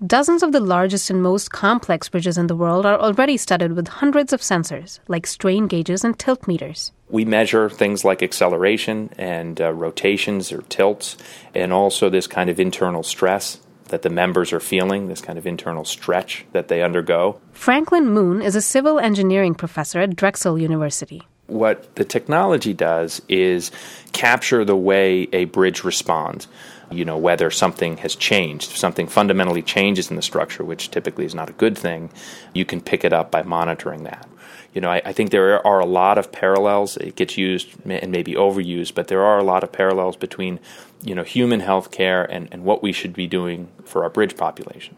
[0.08, 3.88] Dozens of the largest and most complex bridges in the world are already studded with
[3.88, 6.92] hundreds of sensors, like strain gauges and tilt meters.
[7.10, 11.18] We measure things like acceleration and uh, rotations or tilts,
[11.54, 13.60] and also this kind of internal stress
[13.90, 17.40] that the members are feeling, this kind of internal stretch that they undergo.
[17.52, 21.22] Franklin Moon is a civil engineering professor at Drexel University.
[21.52, 23.72] What the technology does is
[24.14, 26.48] capture the way a bridge responds.
[26.90, 31.36] You know, whether something has changed, something fundamentally changes in the structure, which typically is
[31.36, 32.10] not a good thing,
[32.54, 34.28] you can pick it up by monitoring that.
[34.74, 36.98] You know, I, I think there are a lot of parallels.
[36.98, 40.60] It gets used and maybe overused, but there are a lot of parallels between
[41.04, 44.38] you know, human health care and, and what we should be doing for our bridge
[44.38, 44.98] population.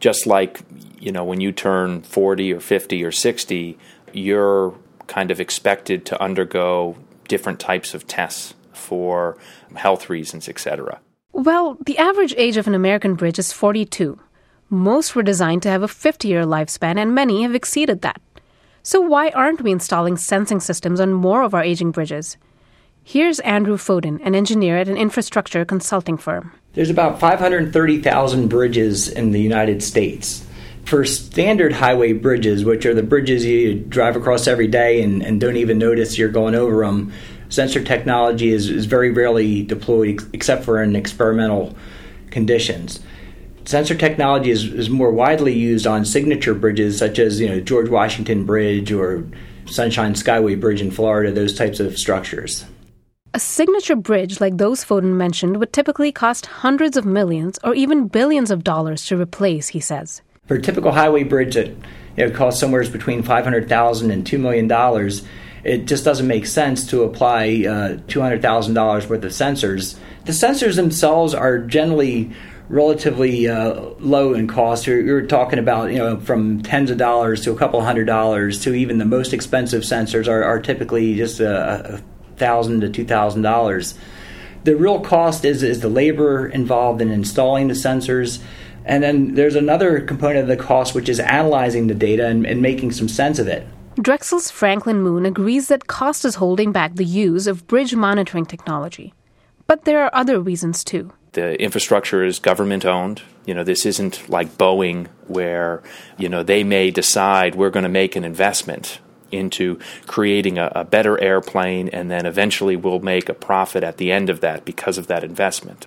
[0.00, 0.60] Just like,
[1.00, 3.78] you know, when you turn 40 or 50 or 60,
[4.12, 4.74] you're
[5.08, 9.36] kind of expected to undergo different types of tests for
[9.74, 11.00] health reasons, etc.
[11.32, 14.18] Well, the average age of an American bridge is 42.
[14.70, 18.20] Most were designed to have a 50 year lifespan, and many have exceeded that.
[18.82, 22.36] So, why aren't we installing sensing systems on more of our aging bridges?
[23.02, 26.52] Here's Andrew Foden, an engineer at an infrastructure consulting firm.
[26.74, 30.46] There's about 530,000 bridges in the United States.
[30.88, 35.38] For standard highway bridges, which are the bridges you drive across every day and, and
[35.38, 37.12] don't even notice you're going over them,
[37.50, 41.76] sensor technology is, is very rarely deployed except for in experimental
[42.30, 43.00] conditions.
[43.66, 47.90] Sensor technology is, is more widely used on signature bridges such as you know George
[47.90, 49.28] Washington Bridge or
[49.66, 52.64] Sunshine Skyway Bridge in Florida, those types of structures.
[53.34, 58.08] A signature bridge like those Foden mentioned would typically cost hundreds of millions or even
[58.08, 60.22] billions of dollars to replace, he says.
[60.48, 61.68] For a typical highway bridge that
[62.16, 65.10] you know, costs somewhere between $500,000 and $2 million,
[65.62, 69.96] it just doesn't make sense to apply uh, $200,000 worth of sensors.
[70.24, 72.32] The sensors themselves are generally
[72.68, 74.86] relatively uh, low in cost.
[74.86, 78.62] You're, you're, talking about you know from tens of dollars to a couple hundred dollars
[78.64, 83.04] to even the most expensive sensors are, are typically just a, a thousand to two
[83.04, 83.94] thousand dollars.
[84.64, 88.40] The real cost is is the labor involved in installing the sensors.
[88.88, 92.62] And then there's another component of the cost, which is analyzing the data and, and
[92.62, 93.66] making some sense of it.
[94.00, 99.12] Drexel's Franklin Moon agrees that cost is holding back the use of bridge monitoring technology.
[99.66, 101.12] But there are other reasons too.
[101.32, 103.22] The infrastructure is government owned.
[103.44, 105.82] You know, this isn't like Boeing where,
[106.16, 110.84] you know, they may decide we're going to make an investment into creating a, a,
[110.84, 114.96] better airplane, and then eventually we'll make a profit at the end of that because
[114.96, 115.86] of that investment.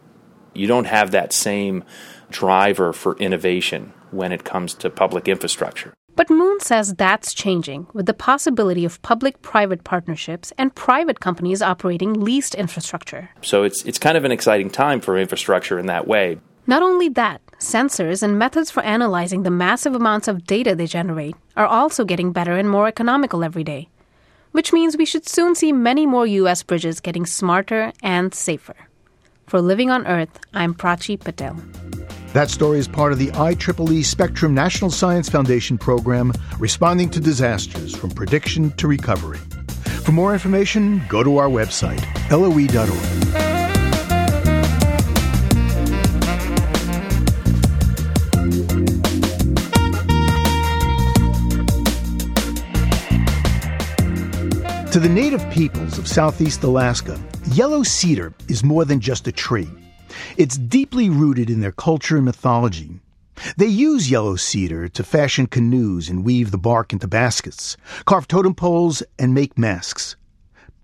[0.53, 1.83] You don't have that same
[2.31, 5.93] driver for innovation when it comes to public infrastructure.
[6.15, 11.61] But Moon says that's changing with the possibility of public private partnerships and private companies
[11.61, 13.29] operating leased infrastructure.
[13.41, 16.39] So it's, it's kind of an exciting time for infrastructure in that way.
[16.67, 21.35] Not only that, sensors and methods for analyzing the massive amounts of data they generate
[21.55, 23.89] are also getting better and more economical every day,
[24.51, 26.61] which means we should soon see many more U.S.
[26.61, 28.75] bridges getting smarter and safer.
[29.47, 31.57] For Living on Earth, I'm Prachi Patel.
[32.33, 37.93] That story is part of the IEEE Spectrum National Science Foundation program responding to disasters
[37.93, 39.39] from prediction to recovery.
[40.05, 42.71] For more information, go to our website, loe.org.
[54.91, 57.19] To the native peoples of southeast Alaska,
[57.51, 59.69] yellow cedar is more than just a tree.
[60.37, 62.99] It's deeply rooted in their culture and mythology.
[63.57, 68.53] They use yellow cedar to fashion canoes and weave the bark into baskets, carve totem
[68.53, 70.15] poles, and make masks.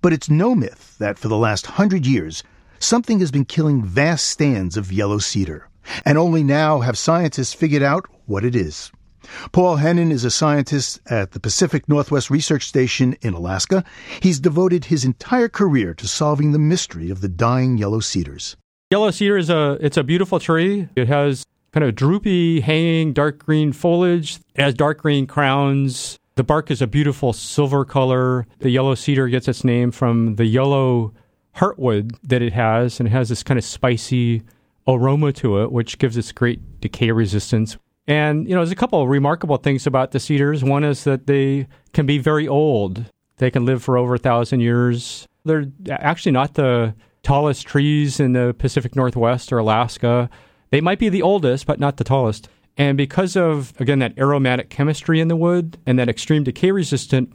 [0.01, 2.43] But it's no myth that for the last hundred years,
[2.79, 5.69] something has been killing vast stands of yellow cedar,
[6.05, 8.91] and only now have scientists figured out what it is.
[9.51, 13.83] Paul Hennon is a scientist at the Pacific Northwest Research Station in Alaska.
[14.21, 18.55] He's devoted his entire career to solving the mystery of the dying yellow cedars.
[18.89, 20.87] Yellow cedar is a it's a beautiful tree.
[20.95, 24.39] It has kind of droopy, hanging, dark green foliage.
[24.55, 26.17] It has dark green crowns.
[26.35, 28.47] The bark is a beautiful silver color.
[28.59, 31.13] The yellow cedar gets its name from the yellow
[31.57, 34.43] heartwood that it has, and it has this kind of spicy
[34.87, 37.75] aroma to it, which gives it great decay resistance.
[38.07, 40.63] And, you know, there's a couple of remarkable things about the cedars.
[40.63, 43.03] One is that they can be very old.
[43.35, 45.27] They can live for over a thousand years.
[45.43, 46.95] They're actually not the
[47.27, 50.29] tallest trees in the Pacific Northwest or Alaska.
[50.69, 52.47] They might be the oldest, but not the tallest.
[52.77, 57.33] And because of, again, that aromatic chemistry in the wood and that extreme decay resistant,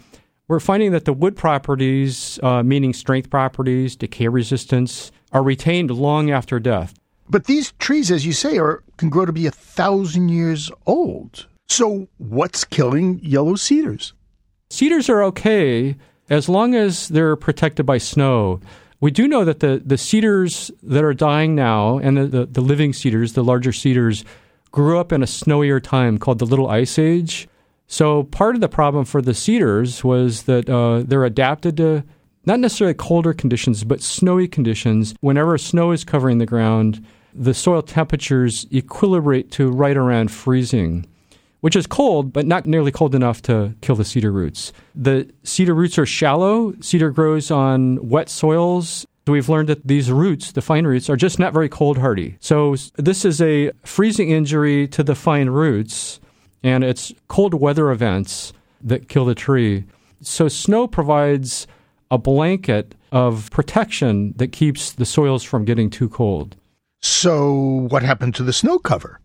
[0.49, 6.31] we're finding that the wood properties, uh, meaning strength properties, decay resistance, are retained long
[6.31, 6.95] after death.
[7.29, 11.47] But these trees, as you say, are can grow to be a thousand years old.
[11.69, 14.15] So what's killing yellow cedars?
[14.71, 15.97] Cedars are okay
[16.31, 18.61] as long as they're protected by snow.
[19.03, 22.61] We do know that the, the cedars that are dying now and the, the, the
[22.61, 24.25] living cedars, the larger cedars,
[24.71, 27.49] grew up in a snowier time called the Little Ice Age.
[27.89, 32.05] So part of the problem for the cedars was that uh, they're adapted to
[32.47, 35.17] not necessarily colder conditions, but snowy conditions.
[35.21, 41.07] Whenever snow is covering the ground, the soil temperatures equilibrate to right around freezing,
[41.63, 44.73] which is cold, but not nearly cold enough to kill the cedar roots.
[44.97, 46.75] The cedar roots are shallow.
[46.81, 49.07] Cedar grows on wet soils.
[49.29, 52.37] We've learned that these roots, the fine roots, are just not very cold hardy.
[52.41, 56.19] So this is a freezing injury to the fine roots,
[56.65, 59.85] and it's cold weather events that kill the tree.
[60.21, 61.69] So snow provides
[62.11, 66.57] a blanket of protection that keeps the soils from getting too cold.
[67.01, 69.21] So, what happened to the snow cover?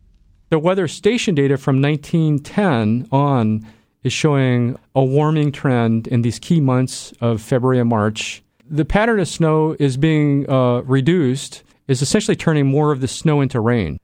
[0.49, 3.67] The weather station data from 1910 on
[4.03, 8.41] is showing a warming trend in these key months of February and March.
[8.69, 13.41] The pattern of snow is being uh, reduced, is essentially turning more of the snow
[13.41, 13.99] into rain.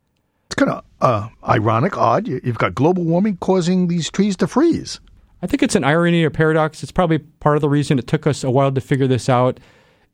[0.47, 2.27] It's kind of uh, ironic, odd.
[2.27, 4.99] You've got global warming causing these trees to freeze.
[5.41, 6.84] I think it's an irony or paradox.
[6.84, 9.62] It's probably part of the reason it took us a while to figure this out.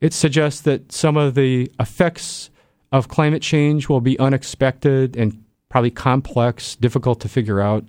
[0.00, 2.50] It suggests that some of the effects
[2.92, 7.84] of climate change will be unexpected and probably complex, difficult to figure out.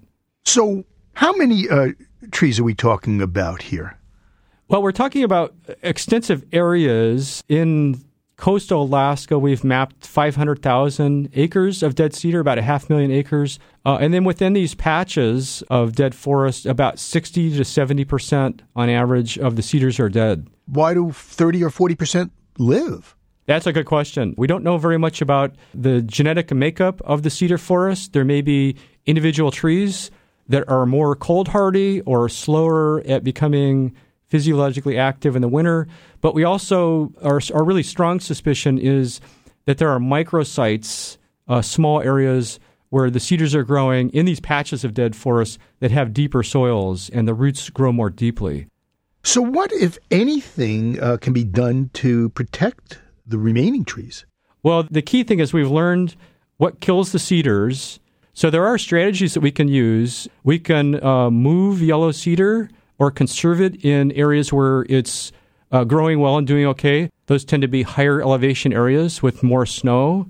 [0.45, 1.89] So, how many uh,
[2.31, 3.97] trees are we talking about here?
[4.69, 8.01] Well, we're talking about extensive areas in
[8.41, 13.59] coastal Alaska, we've mapped 500,000 acres of dead cedar, about a half million acres.
[13.85, 19.37] Uh, and then within these patches of dead forest, about 60 to 70% on average
[19.37, 20.47] of the cedars are dead.
[20.65, 23.15] Why do 30 or 40% live?
[23.45, 24.33] That's a good question.
[24.37, 28.13] We don't know very much about the genetic makeup of the cedar forest.
[28.13, 28.75] There may be
[29.05, 30.11] individual trees
[30.47, 33.93] that are more cold hardy or slower at becoming
[34.27, 35.87] physiologically active in the winter.
[36.21, 39.19] But we also, our, our really strong suspicion is
[39.65, 44.83] that there are microsites, uh, small areas where the cedars are growing in these patches
[44.83, 48.67] of dead forests that have deeper soils and the roots grow more deeply.
[49.23, 54.25] So, what, if anything, uh, can be done to protect the remaining trees?
[54.63, 56.15] Well, the key thing is we've learned
[56.57, 57.99] what kills the cedars.
[58.33, 60.27] So, there are strategies that we can use.
[60.43, 65.31] We can uh, move yellow cedar or conserve it in areas where it's
[65.71, 67.09] uh, growing well and doing okay.
[67.25, 70.29] Those tend to be higher elevation areas with more snow,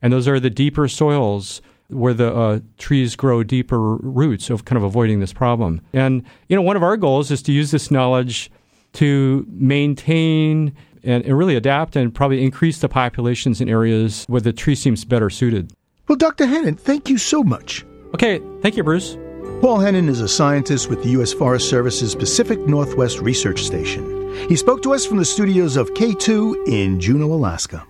[0.00, 4.76] and those are the deeper soils where the uh, trees grow deeper roots of kind
[4.76, 5.80] of avoiding this problem.
[5.92, 8.50] And you know, one of our goals is to use this knowledge
[8.94, 14.52] to maintain and, and really adapt and probably increase the populations in areas where the
[14.52, 15.72] tree seems better suited.
[16.08, 16.46] Well, Dr.
[16.46, 17.84] Hennon, thank you so much.
[18.14, 19.16] Okay, thank you, Bruce.
[19.60, 21.32] Paul Hennon is a scientist with the U.S.
[21.32, 24.32] Forest Service's Pacific Northwest Research Station.
[24.48, 27.86] He spoke to us from the studios of KTOO in Juneau, Alaska.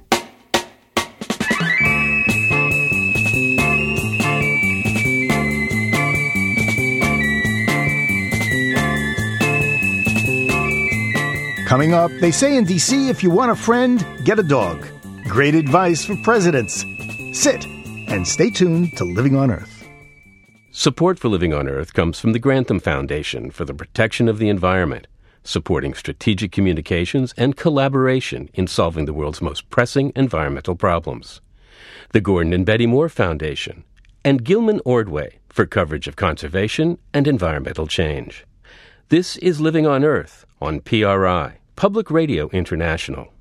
[11.75, 13.09] Coming up, they say in D.C.
[13.09, 14.87] if you want a friend, get a dog.
[15.25, 16.85] Great advice for presidents.
[17.33, 19.85] Sit and stay tuned to Living on Earth.
[20.71, 24.49] Support for Living on Earth comes from the Grantham Foundation for the Protection of the
[24.49, 25.09] Environment,
[25.43, 31.41] supporting strategic communications and collaboration in solving the world's most pressing environmental problems.
[32.13, 33.83] The Gordon and Betty Moore Foundation,
[34.25, 38.45] and Gilman Ordway for coverage of conservation and environmental change.
[39.09, 43.33] This is Living on Earth on PRI, Public Radio International.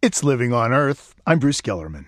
[0.00, 1.14] It's Living on Earth.
[1.26, 2.06] I'm Bruce Gellerman.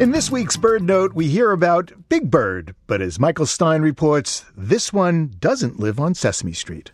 [0.00, 4.92] In this week's BirdNote, we hear about Big Bird, but as Michael Stein reports, this
[4.92, 6.90] one doesn't live on Sesame Street.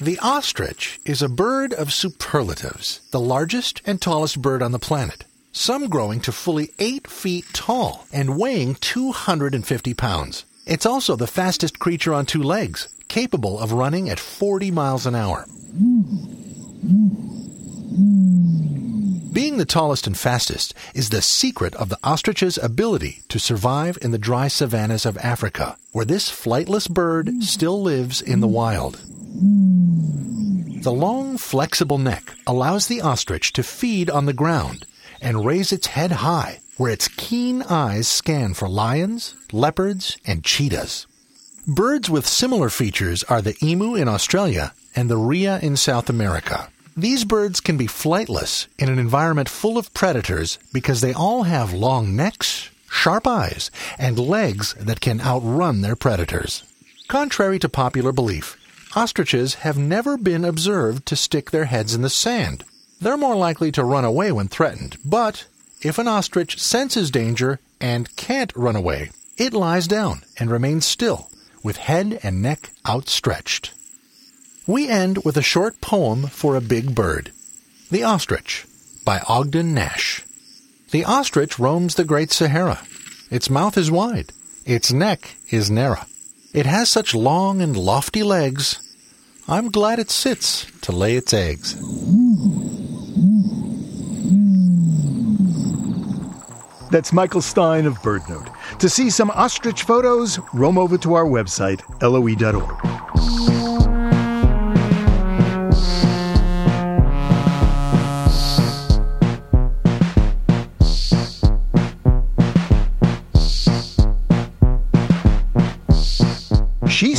[0.00, 5.24] The ostrich is a bird of superlatives, the largest and tallest bird on the planet,
[5.50, 10.44] some growing to fully 8 feet tall and weighing 250 pounds.
[10.66, 15.16] It's also the fastest creature on two legs, capable of running at 40 miles an
[15.16, 15.46] hour.
[19.32, 24.10] Being the tallest and fastest is the secret of the ostrich's ability to survive in
[24.10, 29.00] the dry savannas of Africa, where this flightless bird still lives in the wild.
[30.82, 34.84] The long, flexible neck allows the ostrich to feed on the ground
[35.20, 41.06] and raise its head high, where its keen eyes scan for lions, leopards, and cheetahs.
[41.66, 46.70] Birds with similar features are the emu in Australia and the rhea in South America.
[46.98, 51.72] These birds can be flightless in an environment full of predators because they all have
[51.72, 53.70] long necks, sharp eyes,
[54.00, 56.64] and legs that can outrun their predators.
[57.06, 58.56] Contrary to popular belief,
[58.96, 62.64] ostriches have never been observed to stick their heads in the sand.
[63.00, 65.46] They're more likely to run away when threatened, but
[65.80, 71.30] if an ostrich senses danger and can't run away, it lies down and remains still,
[71.62, 73.70] with head and neck outstretched.
[74.68, 77.32] We end with a short poem for a big bird
[77.90, 78.66] The Ostrich
[79.02, 80.22] by Ogden Nash.
[80.90, 82.80] The ostrich roams the great Sahara.
[83.30, 84.30] Its mouth is wide,
[84.66, 86.02] its neck is narrow.
[86.52, 88.78] It has such long and lofty legs.
[89.48, 91.72] I'm glad it sits to lay its eggs.
[96.90, 98.78] That's Michael Stein of BirdNote.
[98.80, 103.37] To see some ostrich photos, roam over to our website, loe.org.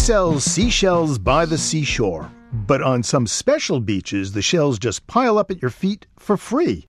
[0.10, 5.52] sells seashells by the seashore, but on some special beaches, the shells just pile up
[5.52, 6.88] at your feet for free.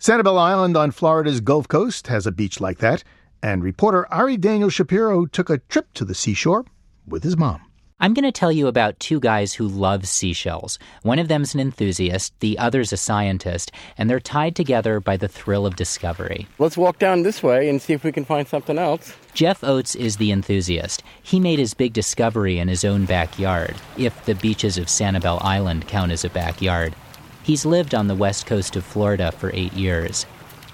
[0.00, 3.04] Sanibel Island on Florida's Gulf Coast has a beach like that,
[3.42, 6.64] and reporter Ari Daniel Shapiro took a trip to the seashore
[7.06, 7.60] with his mom.
[8.00, 10.80] I'm going to tell you about two guys who love seashells.
[11.02, 15.28] One of them's an enthusiast, the other's a scientist, and they're tied together by the
[15.28, 16.48] thrill of discovery.
[16.58, 19.14] Let's walk down this way and see if we can find something else.
[19.32, 21.04] Jeff Oates is the enthusiast.
[21.22, 25.86] He made his big discovery in his own backyard, if the beaches of Sanibel Island
[25.86, 26.96] count as a backyard.
[27.44, 30.26] He's lived on the west coast of Florida for eight years.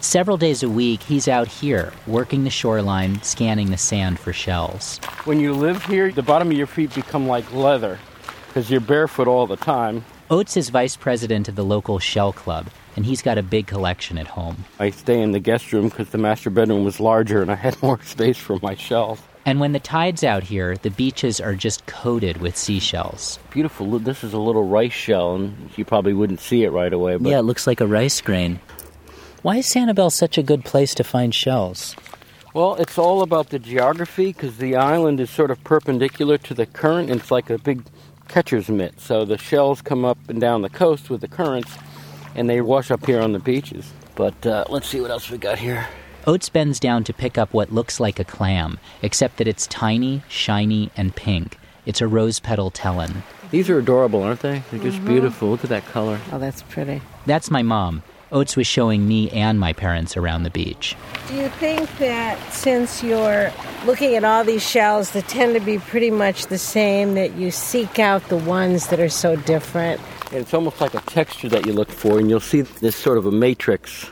[0.03, 4.99] Several days a week, he's out here, working the shoreline, scanning the sand for shells.
[5.25, 7.99] When you live here, the bottom of your feet become like leather
[8.49, 10.05] because you're barefoot all the time.
[10.31, 14.17] Oates is vice president of the local shell club, and he's got a big collection
[14.17, 14.65] at home.
[14.79, 17.81] I stay in the guest room because the master bedroom was larger and I had
[17.83, 19.21] more space for my shells.
[19.45, 23.39] And when the tide's out here, the beaches are just coated with seashells.
[23.51, 23.99] Beautiful.
[23.99, 27.17] This is a little rice shell, and you probably wouldn't see it right away.
[27.17, 28.61] But Yeah, it looks like a rice grain.
[29.43, 31.97] Why is Sanibel such a good place to find shells?
[32.53, 36.67] Well, it's all about the geography because the island is sort of perpendicular to the
[36.67, 37.11] current.
[37.11, 37.83] And it's like a big
[38.29, 39.01] catcher's mitt.
[39.01, 41.73] So the shells come up and down the coast with the currents,
[42.35, 43.93] and they wash up here on the beaches.
[44.15, 45.87] But uh, let's see what else we got here.
[46.27, 50.23] Oates bends down to pick up what looks like a clam, except that it's tiny,
[50.29, 51.57] shiny, and pink.
[51.87, 53.23] It's a rose petal tellin.
[53.51, 54.63] These are adorable, aren't they?
[54.71, 55.07] They're just Mhm.
[55.07, 55.49] beautiful.
[55.51, 56.21] Look at that color.
[56.31, 57.01] Oh, that's pretty.
[57.25, 58.03] That's my mom.
[58.33, 60.97] Oates was showing me and my parents around the beach.
[61.29, 63.53] Do you think that since you're
[63.85, 67.51] looking at all these shells that tend to be pretty much the same, that you
[67.51, 70.01] seek out the ones that are so different?
[70.33, 73.27] It's almost like a texture that you look for, and you'll see this sort of
[73.27, 74.09] a matrix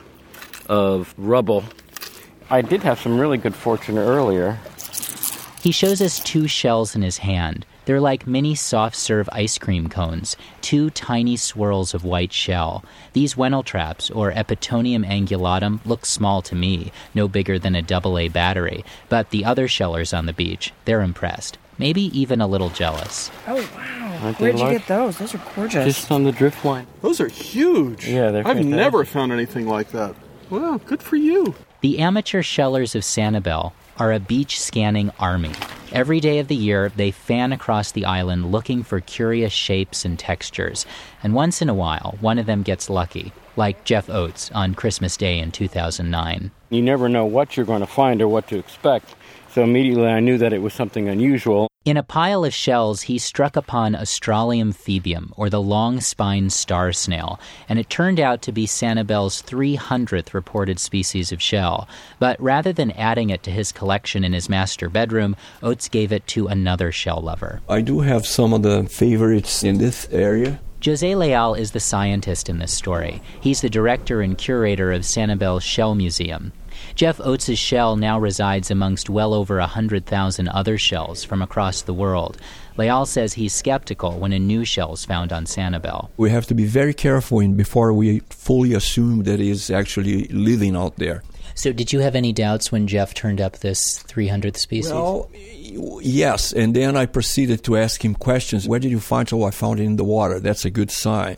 [0.68, 1.64] of rubble.
[2.50, 4.58] I did have some really good fortune earlier.
[5.62, 7.66] He shows us two shells in his hand.
[7.88, 12.84] They're like mini soft serve ice cream cones, two tiny swirls of white shell.
[13.14, 18.28] These wentletraps, or Epitonium angulatum, look small to me, no bigger than a double A
[18.28, 21.56] battery, but the other shellers on the beach, they're impressed.
[21.78, 23.30] Maybe even a little jealous.
[23.46, 24.32] Oh, wow.
[24.32, 25.16] Where'd you get those?
[25.16, 25.86] Those are gorgeous.
[25.86, 26.86] Just on the drift line.
[27.00, 28.06] Those are huge.
[28.06, 28.68] Yeah, they're I've fantastic.
[28.68, 30.14] never found anything like that.
[30.50, 31.54] Wow, good for you.
[31.80, 35.52] The amateur shellers of Sanibel are a beach scanning army.
[35.90, 40.18] Every day of the year, they fan across the island looking for curious shapes and
[40.18, 40.84] textures.
[41.22, 43.32] And once in a while, one of them gets lucky.
[43.58, 46.52] like Jeff Oates on Christmas Day in 2009.
[46.70, 49.16] You never know what you're going to find or what to expect,
[49.52, 51.68] so immediately I knew that it was something unusual.
[51.84, 56.92] In a pile of shells, he struck upon Astralium phoebium, or the long spined star
[56.92, 61.88] snail, and it turned out to be Sanibel's 300th reported species of shell.
[62.18, 66.26] But rather than adding it to his collection in his master bedroom, Oates gave it
[66.26, 67.62] to another shell lover.
[67.70, 70.60] I do have some of the favorites in this area.
[70.84, 73.20] Jose Leal is the scientist in this story.
[73.40, 76.52] He's the director and curator of Sanibel's Shell Museum.
[76.98, 82.38] Jeff Oates' shell now resides amongst well over 100,000 other shells from across the world.
[82.76, 86.08] Leal says he's skeptical when a new shell is found on Sanibel.
[86.16, 90.74] We have to be very careful in before we fully assume that it's actually living
[90.74, 91.22] out there.
[91.54, 94.92] So, did you have any doubts when Jeff turned up this 300th species?
[94.92, 95.30] Well,
[96.02, 96.52] yes.
[96.52, 98.66] And then I proceeded to ask him questions.
[98.66, 99.32] Where did you find it?
[99.32, 100.40] Oh, I found it in the water.
[100.40, 101.36] That's a good sign.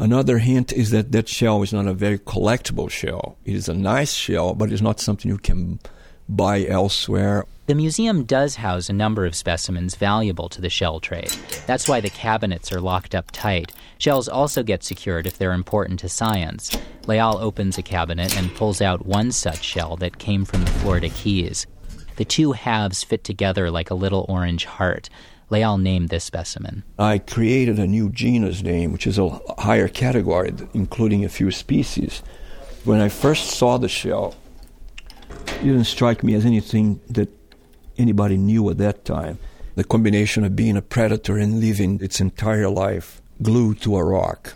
[0.00, 3.36] Another hint is that that shell is not a very collectible shell.
[3.44, 5.78] It is a nice shell, but it's not something you can
[6.26, 7.44] buy elsewhere.
[7.66, 11.30] The museum does house a number of specimens valuable to the shell trade.
[11.66, 13.72] That's why the cabinets are locked up tight.
[13.98, 16.74] Shells also get secured if they're important to science.
[17.06, 21.10] Leal opens a cabinet and pulls out one such shell that came from the Florida
[21.10, 21.66] Keys.
[22.16, 25.10] The two halves fit together like a little orange heart.
[25.50, 26.84] Leal named this specimen.
[26.98, 29.28] I created a new genus name, which is a
[29.58, 32.22] higher category, including a few species.
[32.84, 34.36] When I first saw the shell,
[35.28, 37.28] it didn't strike me as anything that
[37.98, 39.38] anybody knew at that time.
[39.74, 44.54] The combination of being a predator and living its entire life glued to a rock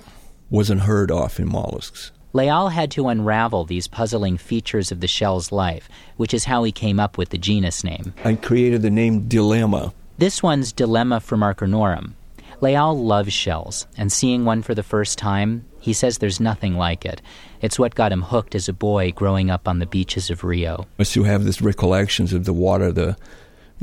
[0.51, 2.12] wasn't unheard of in mollusks.
[2.32, 6.72] Leal had to unravel these puzzling features of the shell's life, which is how he
[6.72, 8.12] came up with the genus name.
[8.24, 12.12] I created the name Dilemma this one's Dilemma frumarkernorum.
[12.61, 17.05] Leal loves shells, and seeing one for the first time, he says there's nothing like
[17.05, 17.21] it.
[17.61, 20.87] It's what got him hooked as a boy growing up on the beaches of Rio.
[20.99, 23.17] As you have these recollections of the water, the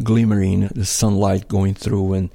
[0.02, 2.30] glimmering, the sunlight going through, and,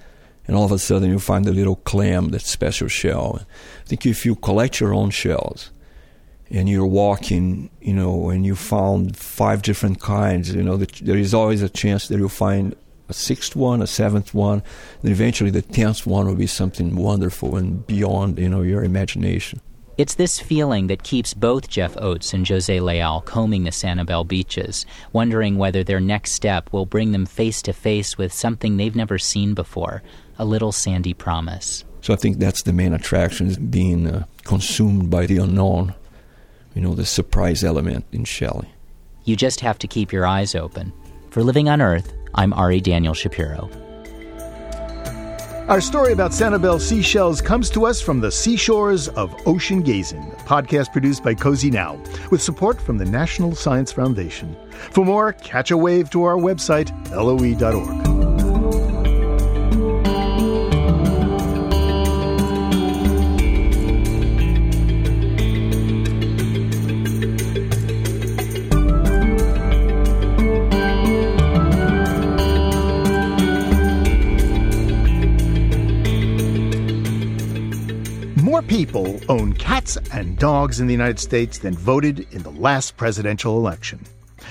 [0.46, 3.40] and all of a sudden you find a little clam, that special shell.
[3.40, 5.70] I think if you collect your own shells,
[6.50, 11.34] and you're walking, you know, and you found five different kinds, you know, there is
[11.34, 12.76] always a chance that you'll find
[13.08, 14.62] a sixth one, a seventh one,
[15.02, 19.60] and eventually the tenth one will be something wonderful and beyond you know your imagination.
[19.98, 24.84] It's this feeling that keeps both Jeff Oates and Jose Leal combing the Sanibel beaches,
[25.12, 29.18] wondering whether their next step will bring them face to face with something they've never
[29.18, 30.02] seen before
[30.38, 31.84] a little sandy promise.
[32.02, 35.94] So I think that's the main attraction, is being uh, consumed by the unknown,
[36.74, 38.68] you know, the surprise element in Shelley.
[39.24, 40.92] You just have to keep your eyes open.
[41.30, 43.70] For Living on Earth, I'm Ari Daniel Shapiro.
[45.68, 50.36] Our story about Sanibel seashells comes to us from the seashores of Ocean Gazing, a
[50.44, 52.00] podcast produced by COSEE NOW,
[52.30, 54.56] with support from the National Science Foundation.
[54.92, 58.05] For more, catch a wave to our website, loe.org.
[79.28, 84.00] own cats and dogs in the United States than voted in the last presidential election.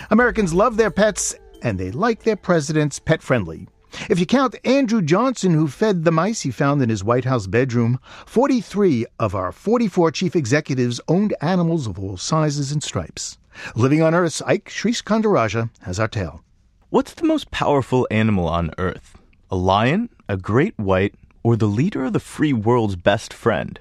[0.09, 3.67] Americans love their pets and they like their presidents pet friendly.
[4.09, 7.47] If you count Andrew Johnson, who fed the mice he found in his White House
[7.47, 13.37] bedroom, 43 of our 44 chief executives owned animals of all sizes and stripes.
[13.75, 16.43] Living on Earth's Ike Sriskandarajah has our tale.
[16.89, 19.17] What's the most powerful animal on Earth?
[19.49, 23.79] A lion, a great white, or the leader of the free world's best friend?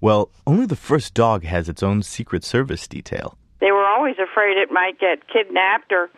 [0.00, 3.36] Well, only the first dog has its own Secret Service detail.
[3.60, 6.08] They were always afraid it might get kidnapped or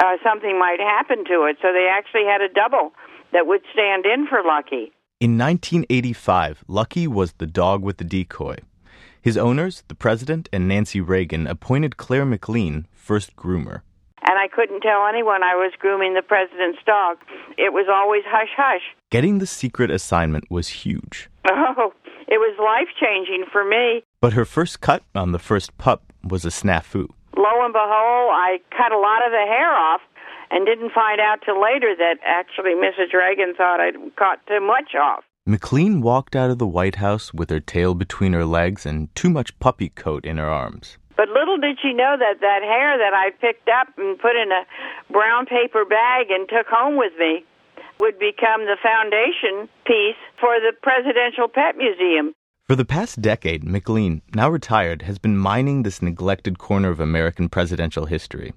[0.00, 2.92] uh, something might happen to it, so they actually had a double
[3.32, 4.92] that would stand in for Lucky.
[5.18, 8.56] In 1985, Lucky was the dog with the decoy.
[9.20, 13.80] His owners, the president and Nancy Reagan, appointed Claire McLean first groomer.
[14.26, 17.18] And I couldn't tell anyone I was grooming the president's dog.
[17.58, 18.82] It was always hush hush.
[19.10, 21.30] Getting the secret assignment was huge.
[21.76, 21.92] Oh,
[22.28, 24.02] it was life changing for me.
[24.20, 27.08] But her first cut on the first pup was a snafu.
[27.36, 30.00] Lo and behold, I cut a lot of the hair off
[30.50, 33.12] and didn't find out till later that actually Mrs.
[33.12, 35.24] Reagan thought I'd cut too much off.
[35.46, 39.28] McLean walked out of the White House with her tail between her legs and too
[39.28, 40.96] much puppy coat in her arms.
[41.16, 44.50] But little did she know that that hair that I picked up and put in
[44.50, 44.64] a
[45.12, 47.44] brown paper bag and took home with me
[48.00, 52.34] would become the foundation piece for the Presidential Pet Museum.
[52.66, 57.48] For the past decade, McLean, now retired, has been mining this neglected corner of American
[57.48, 58.54] presidential history.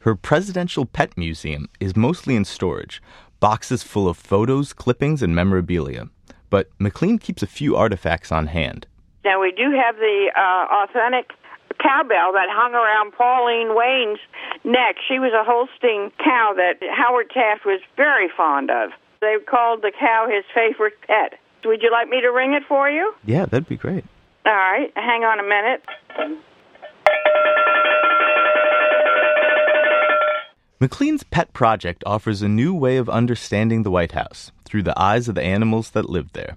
[0.00, 3.02] Her presidential pet museum is mostly in storage,
[3.40, 6.08] boxes full of photos, clippings, and memorabilia.
[6.48, 8.86] But McLean keeps a few artifacts on hand.
[9.24, 11.30] Now, we do have the uh, authentic
[11.74, 14.20] cowbell that hung around Pauline Wayne's
[14.64, 14.96] neck.
[15.06, 18.90] She was a Holstein cow that Howard Taft was very fond of.
[19.20, 21.38] They called the cow his favorite pet.
[21.64, 23.14] Would you like me to ring it for you?
[23.24, 24.04] Yeah, that'd be great.
[24.44, 25.84] All right, hang on a minute.
[30.80, 35.28] McLean's pet project offers a new way of understanding the White House through the eyes
[35.28, 36.56] of the animals that lived there.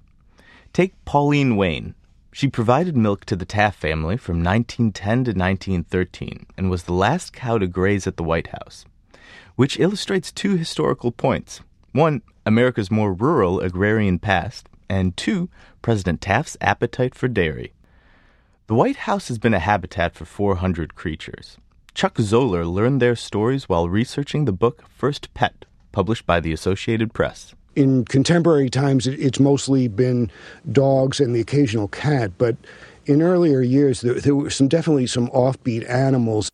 [0.73, 1.93] Take Pauline Wayne,
[2.35, 7.31] she provided milk to the Taft family from 1910 to 1913 and was the last
[7.31, 8.83] cow to graze at the White House,
[9.55, 11.61] which illustrates two historical points.
[11.93, 15.47] One, America's more rural agrarian past, and two,
[15.81, 17.71] President Taft's appetite for dairy.
[18.67, 21.55] The White House has been a habitat for 400 creatures.
[21.93, 25.63] Chuck Zoeller learned their stories while researching the book First Pet,
[25.93, 30.31] published by the Associated Press in contemporary times, it's mostly been
[30.71, 32.55] dogs and the occasional cat, but
[33.05, 36.49] in earlier years, there, there were some definitely some offbeat animals.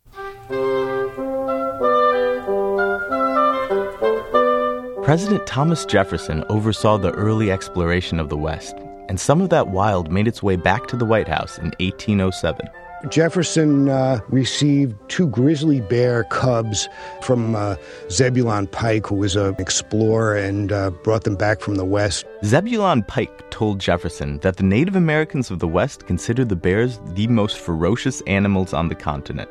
[5.04, 8.76] President Thomas Jefferson oversaw the early exploration of the West,
[9.08, 12.68] and some of that wild made its way back to the White House in 1807.
[13.08, 16.88] Jefferson uh, received two grizzly bear cubs
[17.22, 17.76] from uh,
[18.10, 22.24] Zebulon Pike, who was an explorer, and uh, brought them back from the West.
[22.44, 27.26] Zebulon Pike told Jefferson that the Native Americans of the West considered the bears the
[27.26, 29.50] most ferocious animals on the continent.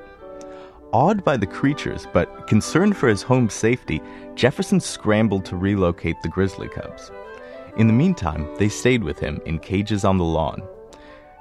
[0.93, 4.01] Awed by the creatures, but concerned for his home's safety,
[4.35, 7.11] Jefferson scrambled to relocate the grizzly cubs.
[7.77, 10.61] In the meantime, they stayed with him in cages on the lawn.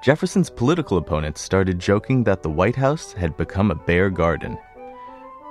[0.03, 4.57] Jefferson's political opponents started joking that the White House had become a bear garden.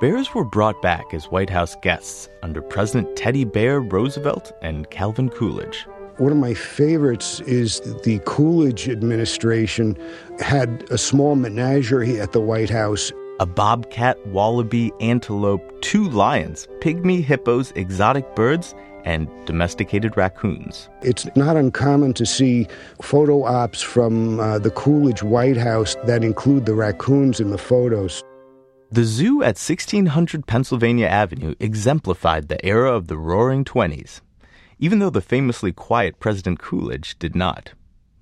[0.01, 5.29] Bears were brought back as White House guests under President Teddy Bear Roosevelt and Calvin
[5.29, 5.85] Coolidge.
[6.17, 9.95] One of my favorites is the Coolidge administration
[10.39, 13.11] had a small menagerie at the White House.
[13.39, 18.73] A bobcat, wallaby, antelope, two lions, pygmy hippos, exotic birds,
[19.09, 20.87] and domesticated raccoons.
[21.01, 22.67] It's not uncommon to see
[23.01, 28.23] photo ops from uh, the Coolidge White House that include the raccoons in the photos.
[28.91, 34.21] The zoo at 1600 Pennsylvania Avenue exemplified the era of the roaring 20s,
[34.77, 37.73] even though the famously quiet President Coolidge did not.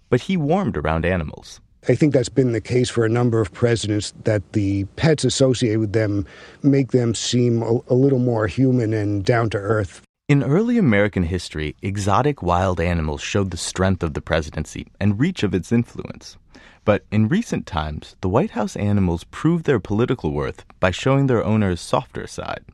[0.10, 1.60] But he warmed around animals.
[1.90, 5.80] I think that's been the case for a number of presidents that the pets associated
[5.80, 6.26] with them
[6.64, 10.02] make them seem a, a little more human and down to earth.
[10.28, 15.42] In early American history, exotic wild animals showed the strength of the presidency and reach
[15.42, 16.36] of its influence.
[16.84, 21.46] But in recent times, the White House animals proved their political worth by showing their
[21.46, 22.66] owner's softer side.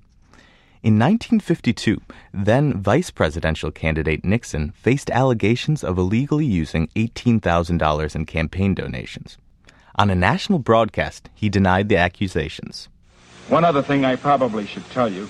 [0.82, 2.02] In 1952,
[2.34, 9.38] then vice presidential candidate Nixon faced allegations of illegally using $18,000 in campaign donations.
[9.94, 12.90] On a national broadcast, he denied the accusations.
[13.48, 15.30] One other thing I probably should tell you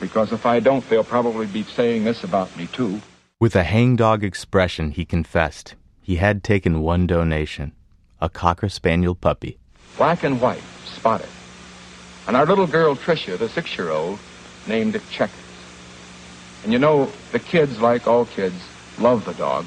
[0.00, 3.00] because if I don't, they'll probably be saying this about me, too.
[3.38, 7.72] With a hangdog expression, he confessed he had taken one donation
[8.20, 9.58] a Cocker Spaniel puppy.
[9.96, 11.28] Black and white, spotted.
[12.26, 14.18] And our little girl, Tricia, the six year old,
[14.66, 15.38] named it Checkers.
[16.62, 18.62] And you know, the kids, like all kids,
[18.98, 19.66] love the dog.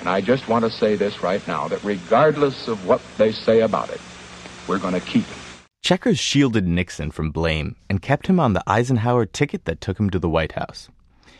[0.00, 3.62] And I just want to say this right now that regardless of what they say
[3.62, 4.00] about it,
[4.68, 5.47] we're going to keep it.
[5.82, 10.10] Checkers shielded Nixon from blame and kept him on the Eisenhower ticket that took him
[10.10, 10.88] to the White House.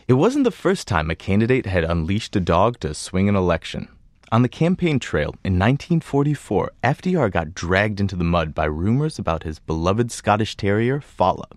[0.07, 3.89] It wasn't the first time a candidate had unleashed a dog to swing an election.
[4.31, 9.43] On the campaign trail in 1944, FDR got dragged into the mud by rumors about
[9.43, 11.47] his beloved Scottish Terrier, Fala.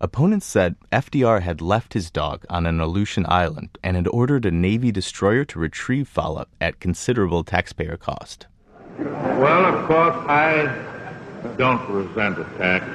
[0.00, 4.50] Opponents said FDR had left his dog on an Aleutian island and had ordered a
[4.50, 8.46] Navy destroyer to retrieve Fala at considerable taxpayer cost.
[8.98, 10.95] Well, of course, I
[11.56, 12.90] don't resent attacks,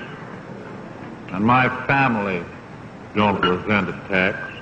[1.32, 2.44] and my family
[3.16, 4.54] don't resent attacks.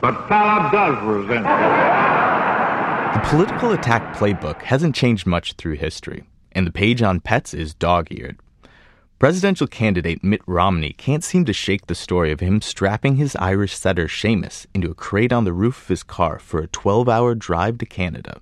[0.00, 3.14] But Fala does resent it.
[3.14, 7.74] The political attack playbook hasn't changed much through history, and the page on pets is
[7.74, 8.38] dog eared.
[9.18, 13.74] Presidential candidate Mitt Romney can't seem to shake the story of him strapping his Irish
[13.74, 17.34] setter Seamus into a crate on the roof of his car for a 12 hour
[17.34, 18.40] drive to Canada.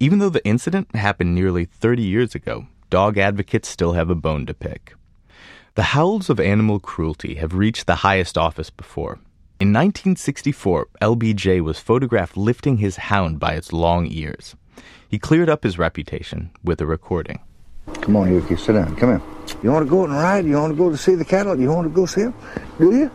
[0.00, 4.46] Even though the incident happened nearly 30 years ago, dog advocates still have a bone
[4.46, 4.94] to pick.
[5.74, 9.18] The howls of animal cruelty have reached the highest office before.
[9.58, 14.54] In 1964, LBJ was photographed lifting his hound by its long ears.
[15.08, 17.40] He cleared up his reputation with a recording.
[18.00, 18.94] Come on, Yuki, sit down.
[18.94, 19.22] Come here.
[19.64, 20.44] You want to go and ride?
[20.44, 21.58] You want to go to see the cattle?
[21.58, 22.34] You want to go see them?
[22.78, 23.10] Do you?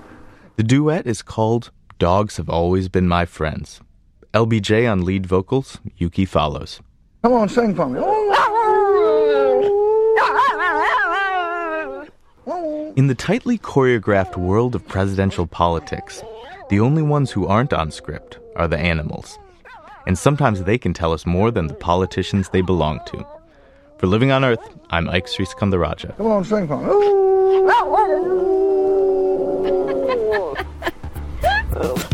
[0.58, 3.80] The duet is called Dogs Have Always Been My Friends.
[4.34, 6.82] LBJ on lead vocals, Yuki follows.
[7.22, 8.00] Come on, sing for me.
[12.96, 16.24] In the tightly choreographed world of presidential politics,
[16.70, 19.38] the only ones who aren't on script are the animals.
[20.08, 23.24] And sometimes they can tell us more than the politicians they belong to.
[24.00, 26.18] For Living on Earth, I'm Ike Sriskandarajah.
[26.18, 27.20] Come on, sing for me.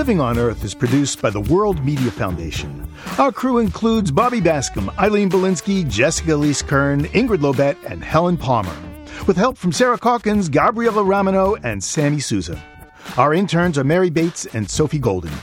[0.00, 2.90] Living on Earth is produced by the World Media Foundation.
[3.18, 8.74] Our crew includes Bobby Bascom, Eileen Bolinsky, Jessica Elise Kern, Ingrid Lobet, and Helen Palmer,
[9.26, 12.58] with help from Sarah Calkins, Gabriela Ramino, and Sammy Souza.
[13.18, 15.34] Our interns are Mary Bates and Sophie Golden.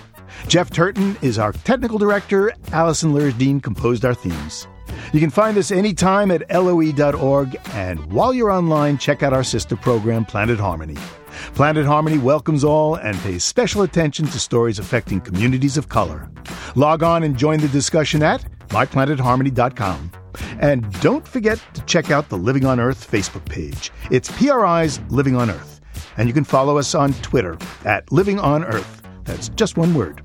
[0.48, 2.52] Jeff Turton is our technical director.
[2.72, 4.68] Allison Lirish Dean composed our themes.
[5.14, 9.76] You can find us anytime at loe.org, and while you're online, check out our sister
[9.76, 10.98] program, Planet Harmony.
[11.54, 16.30] Planet Harmony welcomes all and pays special attention to stories affecting communities of color.
[16.76, 20.12] Log on and join the discussion at myplanetharmony.com.
[20.60, 23.92] And don't forget to check out the Living on Earth Facebook page.
[24.12, 25.82] It's PRI's Living on Earth.
[26.18, 29.02] And you can follow us on Twitter at Living on Earth.
[29.24, 30.22] That's just one word.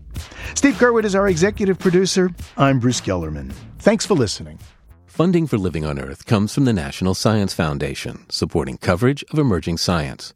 [0.55, 2.31] Steve Curwood is our executive producer.
[2.57, 3.53] I'm Bruce Gellerman.
[3.79, 4.59] Thanks for listening.
[5.07, 9.79] Funding for Living on Earth comes from the National Science Foundation, supporting coverage of emerging
[9.79, 10.33] science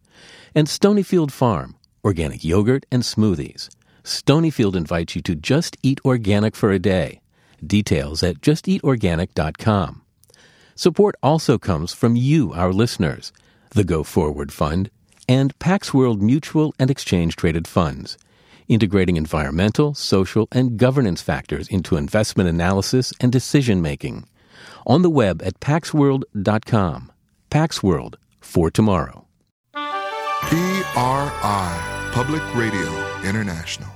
[0.57, 3.69] and Stonyfield Farm, organic yogurt and smoothies.
[4.03, 7.21] Stonyfield invites you to just eat organic for a day.
[7.65, 10.03] Details at justeatorganic.com.
[10.75, 13.33] Support also comes from you, our listeners,
[13.71, 14.91] the Go Forward Fund,
[15.29, 18.17] and Pax World Mutual and Exchange Traded Funds,
[18.67, 24.27] integrating environmental, social, and governance factors into investment analysis and decision making.
[24.87, 27.13] On the web at paxworld.com.
[27.51, 29.26] Pax World for tomorrow.
[30.95, 32.91] PRI, Public Radio
[33.25, 33.96] International.